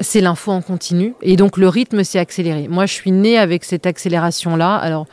c'est 0.00 0.20
l'info 0.20 0.52
en 0.52 0.60
continu. 0.60 1.14
Et 1.22 1.36
donc 1.36 1.56
le 1.56 1.68
rythme 1.68 2.04
s'est 2.04 2.18
accéléré. 2.18 2.68
Moi, 2.68 2.86
je 2.86 2.92
suis 2.92 3.10
née 3.10 3.38
avec 3.38 3.64
cette 3.64 3.86
accélération-là. 3.86 4.76
Alors, 4.76 5.06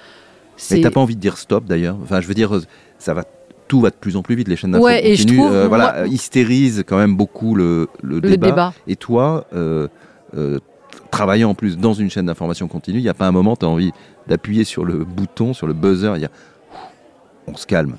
Mais 0.71 0.81
t'as 0.81 0.91
pas 0.91 0.99
envie 0.99 1.15
de 1.15 1.21
dire 1.21 1.37
stop 1.37 1.65
d'ailleurs? 1.65 1.97
Enfin, 2.03 2.21
je 2.21 2.27
veux 2.27 2.33
dire, 2.33 2.59
ça 2.97 3.13
va 3.13 3.23
tout 3.67 3.81
va 3.81 3.91
de 3.91 3.95
plus 3.95 4.17
en 4.17 4.23
plus 4.23 4.35
vite, 4.35 4.47
les 4.47 4.55
chaînes 4.55 4.71
d'info 4.71 4.83
ouais, 4.83 5.07
et 5.07 5.15
je 5.15 5.27
trouve, 5.27 5.53
euh, 5.53 5.67
voilà, 5.67 6.07
hystérise 6.07 6.83
quand 6.87 6.97
même 6.97 7.15
beaucoup 7.15 7.53
le, 7.53 7.87
débat. 8.03 8.73
Et 8.87 8.95
toi, 8.95 9.45
euh, 9.53 9.87
travaillant 11.11 11.51
en 11.51 11.53
plus 11.53 11.77
dans 11.77 11.93
une 11.93 12.09
chaîne 12.09 12.25
d'information 12.25 12.67
continue, 12.67 12.97
il 12.97 13.03
n'y 13.03 13.09
a 13.09 13.13
pas 13.13 13.27
un 13.27 13.31
moment, 13.31 13.55
tu 13.55 13.65
as 13.65 13.69
envie 13.69 13.91
d'appuyer 14.27 14.63
sur 14.63 14.85
le 14.85 15.05
bouton, 15.05 15.53
sur 15.53 15.67
le 15.67 15.73
buzzer, 15.73 16.13
il 16.15 16.21
y 16.21 16.25
a... 16.25 16.31
on 17.47 17.55
se 17.55 17.65
calme. 17.65 17.95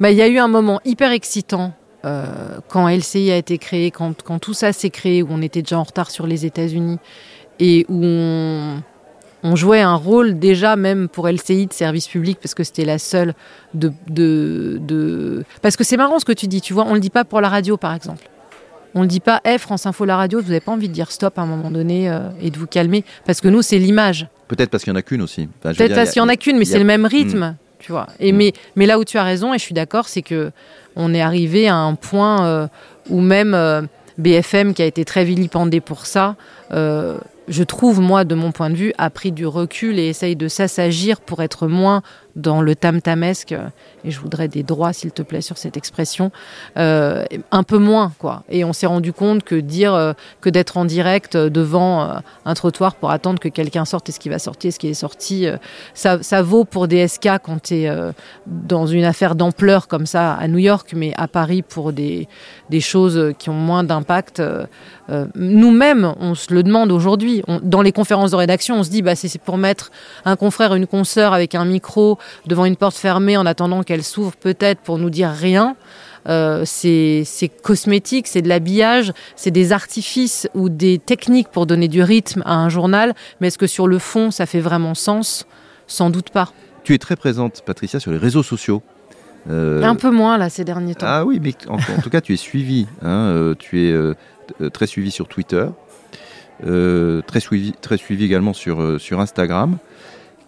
Bah, 0.00 0.10
il 0.10 0.16
y 0.16 0.22
a 0.22 0.28
eu 0.28 0.38
un 0.38 0.48
moment 0.48 0.80
hyper 0.84 1.12
excitant 1.12 1.72
euh, 2.04 2.26
quand 2.68 2.88
LCI 2.88 3.30
a 3.32 3.36
été 3.36 3.58
créé, 3.58 3.90
quand, 3.90 4.22
quand 4.22 4.38
tout 4.38 4.54
ça 4.54 4.72
s'est 4.72 4.90
créé, 4.90 5.22
où 5.22 5.28
on 5.30 5.42
était 5.42 5.62
déjà 5.62 5.78
en 5.78 5.82
retard 5.82 6.10
sur 6.10 6.26
les 6.26 6.46
États-Unis 6.46 6.98
et 7.58 7.84
où 7.88 8.00
on, 8.04 8.82
on, 9.42 9.56
jouait 9.56 9.80
un 9.80 9.96
rôle 9.96 10.38
déjà 10.38 10.76
même 10.76 11.08
pour 11.08 11.28
LCI 11.28 11.66
de 11.66 11.72
service 11.72 12.06
public 12.06 12.38
parce 12.40 12.54
que 12.54 12.62
c'était 12.62 12.84
la 12.84 12.98
seule 12.98 13.34
de, 13.74 13.92
de, 14.08 14.78
de... 14.80 15.44
Parce 15.60 15.76
que 15.76 15.82
c'est 15.82 15.96
marrant 15.96 16.20
ce 16.20 16.24
que 16.24 16.32
tu 16.32 16.46
dis, 16.46 16.60
tu 16.60 16.72
vois, 16.72 16.84
on 16.86 16.94
le 16.94 17.00
dit 17.00 17.10
pas 17.10 17.24
pour 17.24 17.40
la 17.40 17.48
radio 17.48 17.76
par 17.76 17.94
exemple. 17.94 18.28
On 18.94 19.02
ne 19.02 19.06
dit 19.06 19.20
pas, 19.20 19.40
hey, 19.44 19.58
France 19.58 19.84
Info, 19.84 20.04
la 20.04 20.16
radio, 20.16 20.40
vous 20.40 20.48
n'avez 20.48 20.60
pas 20.60 20.72
envie 20.72 20.88
de 20.88 20.94
dire 20.94 21.10
stop 21.10 21.38
à 21.38 21.42
un 21.42 21.46
moment 21.46 21.70
donné 21.70 22.08
euh, 22.08 22.30
et 22.40 22.50
de 22.50 22.58
vous 22.58 22.66
calmer. 22.66 23.04
Parce 23.26 23.40
que 23.40 23.48
nous, 23.48 23.60
c'est 23.60 23.78
l'image. 23.78 24.28
Peut-être 24.48 24.70
parce 24.70 24.82
qu'il 24.82 24.92
n'y 24.92 24.96
en 24.96 25.00
a 25.00 25.02
qu'une 25.02 25.20
aussi. 25.20 25.46
Peut-être 25.60 25.94
parce 25.94 26.12
qu'il 26.12 26.22
n'y 26.22 26.26
en 26.26 26.30
a 26.30 26.36
qu'une, 26.36 26.58
mais 26.58 26.64
c'est 26.64 26.78
le 26.78 26.84
même 26.84 27.04
rythme. 27.04 27.44
Hmm 27.44 27.67
tu 27.78 27.92
vois. 27.92 28.06
Et 28.20 28.32
mm. 28.32 28.36
mais, 28.36 28.52
mais 28.76 28.86
là 28.86 28.98
où 28.98 29.04
tu 29.04 29.18
as 29.18 29.24
raison, 29.24 29.54
et 29.54 29.58
je 29.58 29.62
suis 29.62 29.74
d'accord, 29.74 30.08
c'est 30.08 30.22
que 30.22 30.50
on 30.96 31.14
est 31.14 31.20
arrivé 31.20 31.68
à 31.68 31.76
un 31.76 31.94
point 31.94 32.44
euh, 32.44 32.68
où 33.08 33.20
même 33.20 33.54
euh, 33.54 33.82
BFM, 34.18 34.74
qui 34.74 34.82
a 34.82 34.86
été 34.86 35.04
très 35.04 35.24
vilipendé 35.24 35.80
pour 35.80 36.06
ça, 36.06 36.34
euh, 36.72 37.18
je 37.46 37.62
trouve, 37.62 38.00
moi, 38.00 38.24
de 38.24 38.34
mon 38.34 38.52
point 38.52 38.68
de 38.68 38.74
vue, 38.74 38.92
a 38.98 39.08
pris 39.08 39.32
du 39.32 39.46
recul 39.46 39.98
et 39.98 40.08
essaye 40.08 40.36
de 40.36 40.48
s'assagir 40.48 41.20
pour 41.20 41.40
être 41.40 41.66
moins 41.66 42.02
dans 42.38 42.62
le 42.62 42.74
tam-tamesque, 42.74 43.54
et 44.04 44.10
je 44.10 44.20
voudrais 44.20 44.48
des 44.48 44.62
droits, 44.62 44.92
s'il 44.92 45.10
te 45.10 45.22
plaît, 45.22 45.40
sur 45.40 45.58
cette 45.58 45.76
expression, 45.76 46.30
euh, 46.78 47.24
un 47.50 47.62
peu 47.64 47.78
moins, 47.78 48.12
quoi. 48.18 48.44
Et 48.48 48.64
on 48.64 48.72
s'est 48.72 48.86
rendu 48.86 49.12
compte 49.12 49.42
que 49.42 49.56
dire 49.56 49.92
euh, 49.92 50.12
que 50.40 50.48
d'être 50.48 50.76
en 50.76 50.84
direct 50.84 51.36
devant 51.36 52.02
euh, 52.02 52.14
un 52.44 52.54
trottoir 52.54 52.94
pour 52.94 53.10
attendre 53.10 53.40
que 53.40 53.48
quelqu'un 53.48 53.84
sorte 53.84 54.08
et 54.08 54.12
ce 54.12 54.20
qui 54.20 54.28
va 54.28 54.38
sortir, 54.38 54.72
ce 54.72 54.78
qui 54.78 54.88
est 54.88 54.94
sorti, 54.94 55.46
ça, 55.94 56.22
ça, 56.22 56.42
vaut 56.42 56.64
pour 56.64 56.86
des 56.86 57.06
SK 57.08 57.28
quand 57.42 57.62
tu 57.62 57.74
es 57.74 57.90
dans 58.46 58.86
une 58.86 59.04
affaire 59.04 59.34
d'ampleur 59.34 59.88
comme 59.88 60.06
ça 60.06 60.34
à 60.34 60.46
New 60.46 60.58
York, 60.58 60.92
mais 60.94 61.12
à 61.16 61.26
Paris 61.26 61.62
pour 61.62 61.92
des, 61.92 62.28
des 62.70 62.80
choses 62.80 63.34
qui 63.38 63.50
ont 63.50 63.54
moins 63.54 63.82
d'impact. 63.82 64.40
Nous-mêmes, 65.34 66.14
on 66.20 66.34
se 66.34 66.52
le 66.52 66.62
demande 66.62 66.92
aujourd'hui. 66.92 67.42
Dans 67.62 67.82
les 67.82 67.92
conférences 67.92 68.30
de 68.30 68.36
rédaction, 68.36 68.76
on 68.76 68.82
se 68.82 68.90
dit, 68.90 69.02
bah, 69.02 69.16
c'est 69.16 69.40
pour 69.40 69.58
mettre 69.58 69.90
un 70.24 70.36
confrère, 70.36 70.74
une 70.74 70.86
consoeur 70.86 71.32
avec 71.32 71.54
un 71.54 71.64
micro 71.64 72.18
devant 72.46 72.64
une 72.64 72.76
porte 72.76 72.96
fermée 72.96 73.36
en 73.36 73.46
attendant 73.46 73.82
qu'elle 73.82 74.04
s'ouvre 74.04 74.36
peut-être 74.36 74.80
pour 74.80 74.98
nous 74.98 75.10
dire 75.10 75.30
rien. 75.30 75.76
Euh, 76.28 76.62
c'est 76.66 77.24
cosmétique, 77.62 78.26
c'est 78.26 78.42
de 78.42 78.48
l'habillage, 78.48 79.12
c'est 79.36 79.50
des 79.50 79.72
artifices 79.72 80.48
ou 80.54 80.68
des 80.68 80.98
techniques 80.98 81.48
pour 81.48 81.66
donner 81.66 81.88
du 81.88 82.02
rythme 82.02 82.42
à 82.44 82.54
un 82.54 82.68
journal. 82.68 83.14
Mais 83.40 83.48
est-ce 83.48 83.58
que 83.58 83.66
sur 83.66 83.86
le 83.86 83.98
fond, 83.98 84.30
ça 84.30 84.46
fait 84.46 84.60
vraiment 84.60 84.94
sens? 84.94 85.46
Sans 85.86 86.10
doute 86.10 86.30
pas. 86.30 86.52
Tu 86.84 86.94
es 86.94 86.98
très 86.98 87.16
présente, 87.16 87.62
Patricia, 87.64 87.98
sur 87.98 88.10
les 88.10 88.18
réseaux 88.18 88.42
sociaux. 88.42 88.82
Euh, 89.48 89.82
un 89.82 89.94
peu 89.94 90.10
moins 90.10 90.36
là 90.36 90.50
ces 90.50 90.64
derniers 90.64 90.94
temps. 90.94 91.06
Ah 91.08 91.24
oui, 91.24 91.40
mais 91.42 91.54
en, 91.68 91.78
tout 92.02 92.10
cas, 92.10 92.20
tu 92.20 92.34
es 92.34 92.36
suivi. 92.36 92.86
Hein, 93.00 93.08
euh, 93.08 93.54
tu 93.58 93.88
es 93.88 94.70
très 94.70 94.86
suivi 94.86 95.10
sur 95.10 95.28
Twitter, 95.28 95.66
très 96.60 97.40
suivi, 97.40 97.72
très 97.80 97.96
suivi 97.96 98.24
également 98.24 98.52
sur, 98.52 99.00
sur 99.00 99.20
Instagram. 99.20 99.78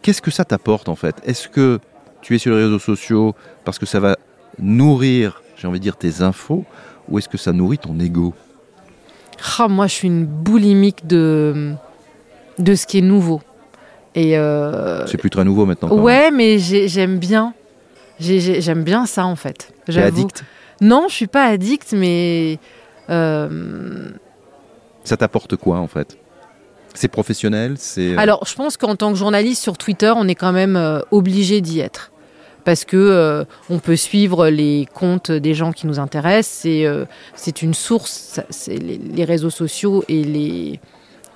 Qu'est-ce 0.03 0.23
que 0.23 0.31
ça 0.31 0.45
t'apporte 0.45 0.89
en 0.89 0.95
fait? 0.97 1.17
Est-ce 1.25 1.49
que 1.49 1.79
tu 2.23 2.35
es 2.35 2.39
sur 2.39 2.55
les 2.55 2.63
réseaux 2.65 2.79
sociaux 2.79 3.35
parce 3.65 3.79
que 3.79 3.87
ça 3.87 4.01
va 4.01 4.17
nourrir, 4.59 5.43
j'ai 5.57 5.67
envie 5.69 5.79
de 5.79 5.83
dire, 5.85 5.97
tes 5.97 6.23
infos 6.23 6.65
ou 7.09 7.19
est-ce 7.19 7.29
que 7.29 7.39
ça 7.39 7.53
nourrit 7.53 7.79
ton 7.79 7.99
ego? 7.99 8.35
Ah, 9.59 9.69
Moi, 9.69 9.87
je 9.87 9.95
suis 9.95 10.09
une 10.09 10.27
boulimique 10.27 11.07
de, 11.07 11.73
de 12.59 12.75
ce 12.75 12.87
qui 12.87 12.99
est 12.99 13.03
nouveau. 13.03 13.41
Et 14.15 14.37
euh, 14.37 15.07
c'est 15.07 15.19
plus 15.19 15.31
très 15.31 15.45
nouveau 15.45 15.67
maintenant. 15.67 15.89
même. 15.95 16.05
ouais, 16.05 16.31
mais 16.31 16.59
j'ai- 16.59 16.89
j'aime 16.89 17.19
bien. 17.19 17.55
J'ai- 18.19 18.41
j'ai- 18.41 18.61
J'aime 18.61 18.83
bien 18.85 19.07
ça 19.07 19.25
en 19.25 19.37
fait. 19.37 19.73
T'es 19.87 19.99
addict? 20.03 20.45
Non, 20.81 21.07
je 21.09 21.15
suis 21.15 21.27
pas 21.27 21.45
addict, 21.45 21.93
mais 21.93 22.59
euh, 23.09 24.11
Ça 25.05 25.17
t'apporte 25.17 25.57
quoi 25.57 25.79
en 25.79 25.87
fait? 25.87 26.19
C'est 26.95 27.09
professionnel, 27.09 27.77
euh, 27.99 28.15
Alors, 28.19 28.45
je 28.47 28.55
pense 28.55 28.77
qu'en 28.77 28.97
tant 28.97 29.13
que 29.13 29.19
journaliste 29.19 29.63
sur 29.63 29.79
Twitter, 29.79 30.13
on 30.17 30.29
est 30.29 30.35
quand 30.35 30.53
même 30.53 30.77
euh, 30.77 31.01
obligé 31.11 31.61
d'y 31.61 31.81
être. 31.81 32.11
Parce 32.65 32.85
que 32.85 32.97
euh, 32.97 33.45
on 33.71 33.79
peut 33.79 33.97
suivre 33.97 34.49
les 34.49 34.87
comptes 34.93 35.31
des 35.31 35.55
gens 35.55 35.73
qui 35.73 35.87
nous 35.87 35.99
intéressent. 35.99 36.61
C'est 36.63 36.87
c'est 37.35 37.63
une 37.63 37.73
source. 37.73 38.41
c'est 38.51 38.77
les 38.77 39.25
réseaux 39.25 39.51
sociaux 39.51 40.05
et 40.09 40.23
les, 40.23 40.81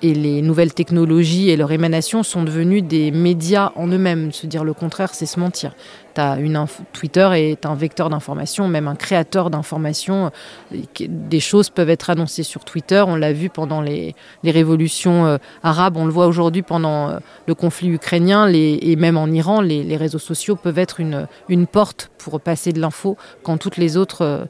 et 0.01 0.13
les 0.13 0.41
nouvelles 0.41 0.73
technologies 0.73 1.49
et 1.49 1.57
leur 1.57 1.71
émanation 1.71 2.23
sont 2.23 2.43
devenus 2.43 2.83
des 2.83 3.11
médias 3.11 3.71
en 3.75 3.87
eux-mêmes. 3.87 4.31
Se 4.31 4.45
dire 4.45 4.63
le 4.63 4.73
contraire, 4.73 5.13
c'est 5.13 5.25
se 5.25 5.39
mentir. 5.39 5.73
As 6.17 6.37
une 6.39 6.65
Twitter 6.93 7.29
est 7.33 7.65
un 7.65 7.75
vecteur 7.75 8.09
d'information, 8.09 8.67
même 8.67 8.87
un 8.87 8.95
créateur 8.95 9.49
d'information. 9.49 10.31
Des 10.71 11.39
choses 11.39 11.69
peuvent 11.69 11.89
être 11.89 12.09
annoncées 12.09 12.43
sur 12.43 12.63
Twitter. 12.63 13.03
On 13.05 13.15
l'a 13.15 13.33
vu 13.33 13.49
pendant 13.49 13.81
les, 13.81 14.15
révolutions 14.43 15.25
euh, 15.25 15.37
arabes. 15.63 15.97
On 15.97 16.05
le 16.05 16.11
voit 16.11 16.27
aujourd'hui 16.27 16.61
pendant 16.61 17.09
euh, 17.09 17.17
le 17.47 17.55
conflit 17.55 17.89
ukrainien 17.89 18.47
et 18.47 18.95
même 18.95 19.17
en 19.17 19.27
Iran. 19.27 19.59
Les, 19.59 19.97
réseaux 19.97 20.19
sociaux 20.19 20.55
peuvent 20.55 20.79
être 20.79 20.99
une, 20.99 21.67
porte 21.67 22.11
pour 22.17 22.39
passer 22.39 22.71
de 22.71 22.79
l'info 22.79 23.17
quand 23.43 23.57
toutes 23.57 23.77
les 23.77 23.97
autres. 23.97 24.21
euh, 24.21 24.45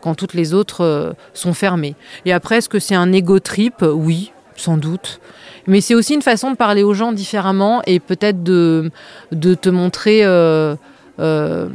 quand 0.00 0.14
toutes 0.14 0.34
les 0.34 0.52
autres 0.52 1.14
sont 1.32 1.54
fermées. 1.54 1.94
Et 2.26 2.34
après, 2.34 2.58
est-ce 2.58 2.68
que 2.68 2.78
c'est 2.78 2.94
un 2.94 3.10
ego 3.10 3.38
trip 3.38 3.76
Oui, 3.80 4.33
sans 4.56 4.76
doute. 4.76 5.20
Mais 5.66 5.80
c'est 5.80 5.94
aussi 5.94 6.14
une 6.14 6.22
façon 6.22 6.50
de 6.50 6.56
parler 6.56 6.82
aux 6.82 6.94
gens 6.94 7.12
différemment 7.12 7.82
et 7.86 8.00
peut-être 8.00 8.42
de, 8.42 8.90
de 9.32 9.54
te 9.54 9.68
montrer 9.70 10.24
euh, 10.24 10.76
euh, 11.20 11.68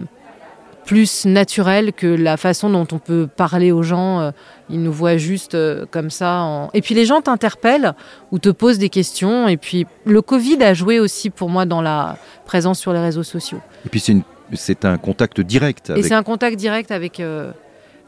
plus 0.86 1.26
naturel 1.26 1.94
que 1.94 2.08
la 2.08 2.38
façon 2.38 2.70
dont 2.70 2.88
on 2.92 2.98
peut 3.00 3.28
parler 3.28 3.72
aux 3.72 3.84
gens. 3.84 4.22
Euh, 4.22 4.32
Ils 4.72 4.82
nous 4.82 4.92
voient 4.94 5.18
juste 5.18 5.58
comme 5.92 6.10
ça. 6.12 6.42
en- 6.42 6.70
Et 6.76 6.82
puis 6.82 6.94
les 6.96 7.06
gens 7.06 7.22
t'interpellent 7.22 7.94
ou 8.32 8.38
te 8.40 8.50
posent 8.50 8.78
des 8.78 8.90
questions. 8.90 9.48
Et 9.48 9.58
puis 9.58 9.86
le 10.06 10.22
Covid 10.22 10.62
a 10.64 10.74
joué 10.76 11.00
aussi 11.00 11.30
pour 11.32 11.50
moi 11.50 11.66
dans 11.66 11.82
la 11.82 12.18
présence 12.46 12.80
sur 12.80 12.94
les 12.94 13.00
réseaux 13.00 13.24
sociaux. 13.24 13.60
Et 13.86 13.90
puis 13.90 14.00
c'est 14.00 14.12
une- 14.14 14.24
c'est 14.54 14.86
un 14.86 14.98
contact 14.98 15.42
direct. 15.42 15.90
Et 15.90 15.94
Avec... 15.94 16.06
c'est 16.06 16.14
un 16.14 16.24
contact 16.24 16.58
direct 16.58 16.92
avec, 16.92 17.20
euh, 17.20 17.52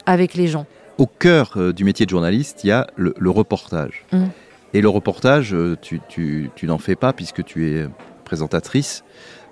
avec 0.06 0.34
les 0.34 0.46
gens. 0.48 0.66
Au 0.98 1.06
cœur 1.06 1.56
du 1.74 1.84
métier 1.84 2.04
de 2.06 2.10
journaliste, 2.10 2.62
il 2.64 2.68
y 2.68 2.72
a 2.72 2.86
le, 2.96 3.14
le 3.18 3.30
reportage. 3.30 4.04
Mm. 4.12 4.24
Et 4.74 4.80
le 4.80 4.88
reportage, 4.88 5.54
euh, 5.54 5.76
tu, 5.80 6.50
n'en 6.62 6.78
fais 6.78 6.96
pas 6.96 7.12
puisque 7.12 7.44
tu 7.44 7.70
es 7.70 7.86
présentatrice. 8.24 9.04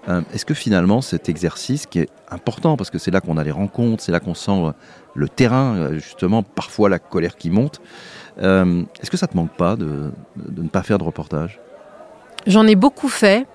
Euh, 0.09 0.23
Est-ce 0.33 0.47
que 0.47 0.55
finalement 0.55 1.03
cet 1.03 1.29
exercice 1.29 1.85
qui 1.87 1.99
est 1.99 2.09
important 2.31 2.79
parce 2.79 2.89
que 2.89 2.99
c'est 2.99 3.11
là 3.11 3.21
qu'on 3.21 3.37
a 3.37 3.45
les 3.45 3.51
rencontres, 3.51 4.03
c'est 4.03 4.13
là 4.13 4.21
qu'on 4.21 4.35
sent 4.35 4.73
le 5.15 5.29
terrain, 5.29 5.77
euh, 5.77 5.93
justement, 5.95 6.43
parfois 6.43 6.89
la 6.89 6.99
colère 6.99 7.37
qui 7.37 7.51
monte. 7.51 7.81
Est-ce 8.39 9.11
que 9.11 9.19
ça 9.19 9.27
te 9.27 9.37
manque 9.37 9.55
pas 9.55 9.77
de, 9.77 10.11
ne 10.57 10.69
pas 10.69 10.83
faire 10.83 10.97
de 10.97 11.05
reportage? 11.05 11.61
J'en 12.47 12.67
ai 12.67 12.75
beaucoup 12.75 13.11
fait 13.11 13.47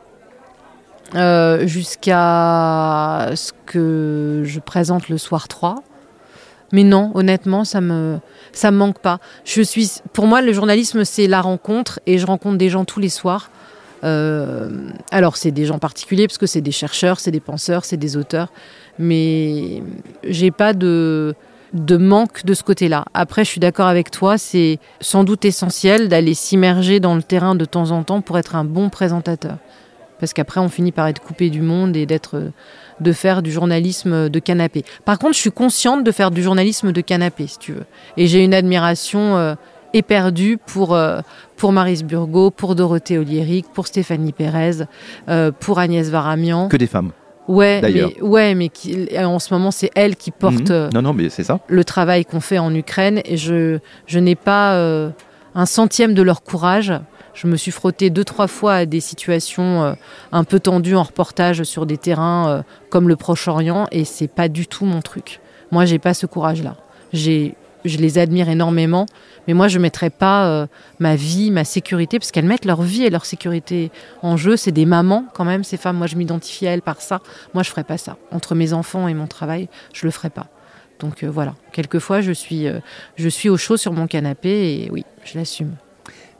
jusqu'à 1.14 3.32
ce 3.34 3.52
que 3.66 4.44
je 4.46 4.60
présente 4.60 5.10
le 5.10 5.18
soir 5.18 5.48
3. 5.48 5.82
Mais 6.72 6.84
non, 6.84 7.12
honnêtement, 7.14 7.64
ça 7.64 7.82
me 7.82 8.20
ça 8.52 8.72
me 8.72 8.78
manque 8.78 9.00
pas. 9.00 9.20
Je 9.44 9.62
suis 9.62 9.92
pour 10.14 10.28
moi 10.28 10.42
le 10.42 10.54
journalisme 10.54 11.04
c'est 11.04 11.28
la 11.28 11.42
rencontre 11.42 12.00
et 12.06 12.18
je 12.18 12.26
rencontre 12.26 12.58
des 12.58 12.70
gens 12.70 12.86
tous 12.86 13.00
les 13.00 13.10
soirs. 13.10 13.50
Euh, 14.04 14.70
alors 15.12 15.38
c'est 15.38 15.52
des 15.52 15.66
gens 15.66 15.80
particuliers 15.80 16.28
parce 16.28 16.38
que 16.38 16.46
c'est 16.46 16.62
des 16.62 16.72
chercheurs, 16.72 17.20
c'est 17.20 17.32
des 17.32 17.40
penseurs, 17.40 17.86
c'est 17.86 17.98
des 17.98 18.18
auteurs, 18.18 18.52
mais 19.00 19.82
j'ai 20.24 20.52
pas 20.52 20.74
de 20.74 21.36
de 21.74 21.98
manque 21.98 22.46
de 22.46 22.54
ce 22.54 22.64
côté-là. 22.64 23.06
Après, 23.14 23.44
je 23.44 23.50
suis 23.50 23.60
d'accord 23.60 23.88
avec 23.88 24.10
toi, 24.10 24.38
c'est 24.38 24.80
sans 25.02 25.24
doute 25.24 25.44
essentiel 25.44 26.08
d'aller 26.08 26.34
s'immerger 26.34 27.02
dans 27.02 27.16
le 27.16 27.24
terrain 27.24 27.54
de 27.54 27.66
temps 27.66 27.92
en 27.92 28.04
temps 28.04 28.22
pour 28.22 28.38
être 28.38 28.56
un 28.56 28.64
bon 28.64 28.90
présentateur. 28.90 29.58
Parce 30.20 30.34
qu'après, 30.34 30.60
on 30.62 30.70
finit 30.70 30.92
par 30.92 31.08
être 31.08 31.22
coupé 31.22 31.50
du 31.50 31.62
monde 31.62 31.96
et 31.98 32.06
d'être, 32.06 32.52
de 33.02 33.12
faire 33.12 33.42
du 33.42 33.52
journalisme 33.52 34.30
de 34.30 34.40
canapé. 34.40 34.84
Par 35.04 35.20
contre, 35.20 35.34
je 35.34 35.40
suis 35.40 35.52
consciente 35.52 36.04
de 36.04 36.12
faire 36.12 36.32
du 36.32 36.42
journalisme 36.42 36.92
de 36.92 37.02
canapé, 37.02 37.48
si 37.48 37.60
tu 37.60 37.74
veux. 37.74 37.86
Et 38.18 38.28
j'ai 38.28 38.44
une 38.44 38.54
admiration 38.54 39.36
euh, 39.38 39.56
éperdue 39.94 40.58
pour, 40.58 40.94
euh, 40.96 41.20
pour 41.58 41.72
Maris 41.72 42.04
Burgot, 42.04 42.52
pour 42.52 42.76
Dorothée 42.76 43.18
Oliéric, 43.18 43.66
pour 43.74 43.88
Stéphanie 43.88 44.32
Pérez, 44.34 44.86
euh, 45.30 45.52
pour 45.52 45.80
Agnès 45.80 46.10
Varamian. 46.10 46.68
Que 46.70 46.78
des 46.78 46.88
femmes. 46.88 47.12
Ouais, 47.48 47.80
d'ailleurs. 47.80 48.10
mais, 48.16 48.22
ouais, 48.24 48.56
mais 48.56 48.70
qui, 48.70 49.08
en 49.20 49.38
ce 49.40 49.54
moment, 49.54 49.70
c'est 49.70 49.92
elle 49.96 50.16
qui 50.16 50.32
porte 50.32 50.62
Mhm. 50.70 50.72
euh, 50.72 50.90
Non, 50.94 51.02
non, 51.04 51.14
mais 51.14 51.30
ça. 51.30 51.60
le 51.68 51.84
travail 51.84 52.26
qu'on 52.26 52.40
fait 52.40 52.58
en 52.58 52.74
Ukraine 52.74 53.22
et 53.24 53.38
je, 53.38 53.78
je 54.08 54.20
n'ai 54.20 54.34
pas 54.36 54.74
euh, 54.76 55.10
un 55.54 55.66
centième 55.68 56.14
de 56.16 56.22
leur 56.24 56.42
courage. 56.42 56.92
Je 57.36 57.48
me 57.48 57.58
suis 57.58 57.72
frottée 57.72 58.10
deux, 58.10 58.24
trois 58.24 58.48
fois 58.48 58.76
à 58.76 58.86
des 58.86 59.02
situations 59.02 59.84
euh, 59.84 59.94
un 60.32 60.46
peu 60.46 60.60
tendues 60.60 60.96
en 60.96 61.04
reportage 61.04 61.64
sur 61.64 61.86
des 61.86 61.98
terrains 61.98 62.50
euh, 62.50 62.62
comme 62.90 63.10
le 63.10 63.18
Proche-Orient 63.18 63.88
et 63.92 64.06
c'est 64.06 64.30
pas 64.30 64.48
du 64.48 64.68
tout 64.68 64.86
mon 64.86 65.02
truc. 65.02 65.42
Moi, 65.72 65.84
j'ai 65.86 66.00
pas 66.00 66.14
ce 66.14 66.26
courage-là. 66.26 66.78
J'ai, 67.12 67.56
je 67.84 67.98
les 67.98 68.18
admire 68.18 68.48
énormément, 68.48 69.06
mais 69.48 69.54
moi, 69.54 69.68
je 69.68 69.80
mettrais 69.80 70.10
pas 70.10 70.48
euh, 70.48 70.68
ma 71.00 71.18
vie, 71.18 71.52
ma 71.52 71.66
sécurité, 71.66 72.20
parce 72.20 72.32
qu'elles 72.32 72.46
mettent 72.46 72.66
leur 72.66 72.82
vie 72.82 73.04
et 73.04 73.10
leur 73.10 73.26
sécurité 73.26 73.92
en 74.22 74.38
jeu. 74.38 74.56
C'est 74.56 74.72
des 74.72 74.86
mamans 74.86 75.26
quand 75.34 75.46
même, 75.46 75.66
ces 75.66 75.76
femmes. 75.78 75.98
Moi, 75.98 76.08
je 76.08 76.16
m'identifie 76.16 76.68
à 76.68 76.72
elles 76.72 76.82
par 76.82 77.02
ça. 77.02 77.20
Moi, 77.54 77.64
je 77.64 77.70
ferais 77.70 77.84
pas 77.84 77.98
ça. 77.98 78.16
Entre 78.32 78.56
mes 78.56 78.72
enfants 78.72 79.10
et 79.10 79.14
mon 79.14 79.28
travail, 79.28 79.68
je 79.94 80.06
le 80.06 80.12
ferais 80.12 80.30
pas. 80.30 80.48
Donc 81.02 81.26
voilà, 81.26 81.56
quelquefois 81.74 82.22
je 82.22 82.32
suis, 82.32 82.68
je 83.18 83.28
suis 83.28 83.50
au 83.50 83.58
chaud 83.58 83.76
sur 83.76 83.92
mon 83.92 84.08
canapé 84.08 84.50
et 84.50 84.90
oui, 84.90 85.04
je 85.26 85.38
l'assume. 85.38 85.76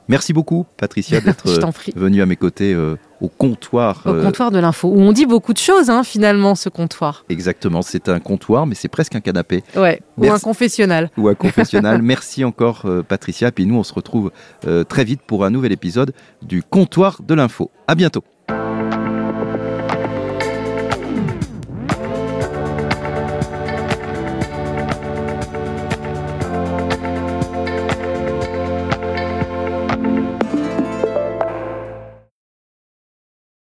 Merci 0.08 0.32
beaucoup, 0.32 0.66
Patricia, 0.76 1.20
d'être 1.22 1.48
euh, 1.48 1.70
venue 1.94 2.22
à 2.22 2.26
mes 2.26 2.36
côtés 2.36 2.72
euh, 2.74 2.96
au 3.20 3.28
comptoir. 3.28 4.02
Au 4.06 4.10
euh, 4.10 4.22
comptoir 4.22 4.50
de 4.50 4.58
l'info, 4.58 4.88
où 4.88 5.00
on 5.00 5.12
dit 5.12 5.26
beaucoup 5.26 5.52
de 5.52 5.58
choses 5.58 5.90
hein, 5.90 6.04
finalement, 6.04 6.54
ce 6.54 6.68
comptoir. 6.68 7.24
Exactement, 7.28 7.82
c'est 7.82 8.08
un 8.08 8.20
comptoir, 8.20 8.66
mais 8.66 8.74
c'est 8.74 8.88
presque 8.88 9.14
un 9.16 9.20
canapé 9.20 9.62
Ouais, 9.76 10.00
ou 10.16 10.30
un 10.30 10.38
confessionnal. 10.38 11.10
ou 11.16 11.28
un 11.28 11.34
confessionnal. 11.46 12.02
Merci 12.02 12.44
encore, 12.44 12.82
euh, 12.84 13.02
Patricia. 13.02 13.50
Puis 13.50 13.66
nous, 13.66 13.76
on 13.76 13.84
se 13.84 13.94
retrouve 13.94 14.30
euh, 14.66 14.84
très 14.84 15.04
vite 15.04 15.22
pour 15.26 15.44
un 15.44 15.50
nouvel 15.50 15.72
épisode 15.72 16.12
du 16.42 16.62
comptoir 16.62 17.20
de 17.22 17.34
l'info. 17.34 17.70
À 17.88 17.94
bientôt. 17.94 18.22